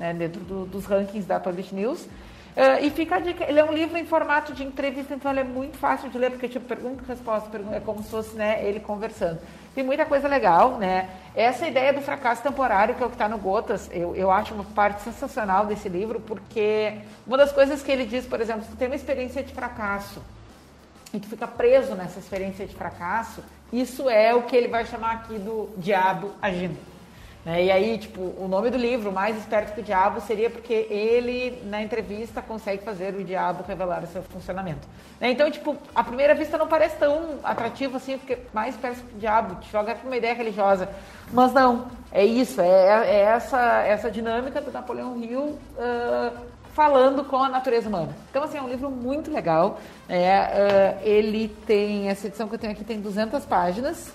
[0.00, 2.08] né, dentro do- dos rankings da Publish News.
[2.56, 5.40] Eh, e fica a dica, ele é um livro em formato de entrevista, então ele
[5.40, 8.34] é muito fácil de ler, porque tipo, pergunta e resposta, pergunta, é como se fosse
[8.34, 9.38] né, ele conversando.
[9.72, 11.08] Tem muita coisa legal, né?
[11.32, 14.52] Essa ideia do fracasso temporário, que é o que está no Gotas, eu, eu acho
[14.52, 16.94] uma parte sensacional desse livro, porque
[17.24, 20.20] uma das coisas que ele diz, por exemplo, se tu tem uma experiência de fracasso,
[21.14, 23.42] e tu fica preso nessa experiência de fracasso,
[23.72, 26.76] isso é o que ele vai chamar aqui do diabo agindo.
[27.44, 27.64] Né?
[27.64, 31.62] E aí, tipo, o nome do livro, Mais Esperto que o Diabo, seria porque ele,
[31.64, 34.86] na entrevista, consegue fazer o diabo revelar o seu funcionamento.
[35.18, 35.30] Né?
[35.30, 39.18] Então, tipo, à primeira vista não parece tão atrativo assim, porque mais esperto que o
[39.18, 40.88] diabo, te joga para uma ideia religiosa.
[41.32, 46.32] Mas não, é isso, é, é essa, essa dinâmica do Napoleão Hill ah,
[46.74, 48.14] falando com a natureza humana.
[48.30, 49.80] Então, assim, é um livro muito legal.
[50.08, 50.40] né?
[50.40, 54.12] Ah, ele tem, essa edição que eu tenho aqui tem 200 páginas.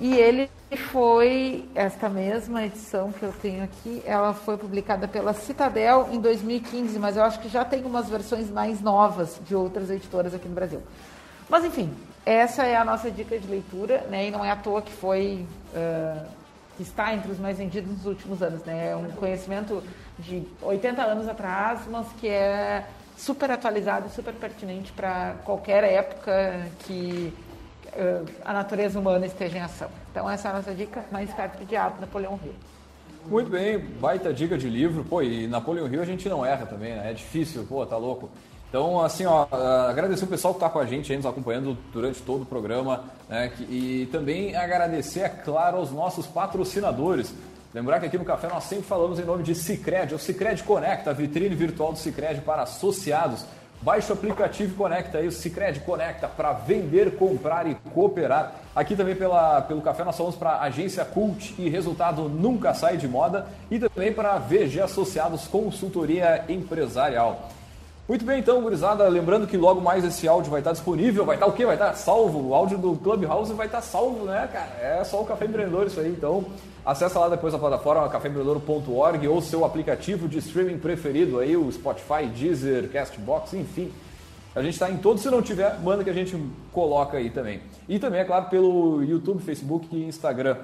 [0.00, 0.50] E ele
[0.90, 6.98] foi, esta mesma edição que eu tenho aqui, ela foi publicada pela Citadel em 2015,
[6.98, 10.54] mas eu acho que já tem umas versões mais novas de outras editoras aqui no
[10.54, 10.80] Brasil.
[11.50, 11.92] Mas enfim,
[12.24, 14.28] essa é a nossa dica de leitura, né?
[14.28, 15.44] E não é à toa que foi
[15.74, 16.24] ah,
[16.78, 18.92] que está entre os mais vendidos nos últimos anos, né?
[18.92, 19.82] É um conhecimento
[20.18, 22.86] de 80 anos atrás, mas que é
[23.18, 27.34] super atualizado e super pertinente para qualquer época que
[27.94, 29.88] eh, a natureza humana esteja em ação.
[30.10, 32.54] Então essa é a nossa dica, mais perto do diabo, Napoleão Hill.
[33.26, 35.04] Muito bem, baita dica de livro.
[35.04, 37.10] Pô, e Napoleão Hill a gente não erra também, né?
[37.10, 38.30] É difícil, pô, tá louco.
[38.68, 39.48] Então, assim, ó,
[39.88, 43.04] agradecer o pessoal que está com a gente aí, nos acompanhando durante todo o programa,
[43.28, 43.52] né?
[43.68, 47.34] E também agradecer, é claro, aos nossos patrocinadores.
[47.74, 50.62] Lembrar que aqui no Café nós sempre falamos em nome de Cicred, é o Cicred
[50.62, 53.44] Conecta, a vitrine virtual do Cicred para associados.
[53.82, 58.52] Baixe o aplicativo e conecta aí o Cicred Conecta para vender, comprar e cooperar.
[58.76, 63.08] Aqui também pela, pelo café nós falamos para Agência Cult e resultado nunca sai de
[63.08, 67.48] moda e também para VG Associados Consultoria Empresarial.
[68.10, 71.46] Muito bem, então, gurizada, lembrando que logo mais esse áudio vai estar disponível, vai estar
[71.46, 71.64] o quê?
[71.64, 74.72] Vai estar salvo, o áudio do Clubhouse vai estar salvo, né, cara?
[74.80, 76.44] É só o Café Empreendedor isso aí, então
[76.84, 82.26] acessa lá depois a plataforma caféempreendedor.org ou seu aplicativo de streaming preferido aí, o Spotify,
[82.26, 83.92] Deezer, Castbox, enfim.
[84.56, 86.36] A gente está em todos, se não tiver, manda que a gente
[86.72, 87.60] coloca aí também.
[87.88, 90.56] E também, é claro, pelo YouTube, Facebook e Instagram.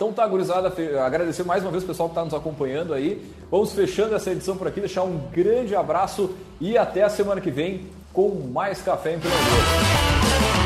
[0.00, 0.72] Então tá, gurizada,
[1.04, 3.22] agradecer mais uma vez o pessoal que está nos acompanhando aí.
[3.50, 7.50] Vamos fechando essa edição por aqui, deixar um grande abraço e até a semana que
[7.50, 10.59] vem com mais Café Empreendedor.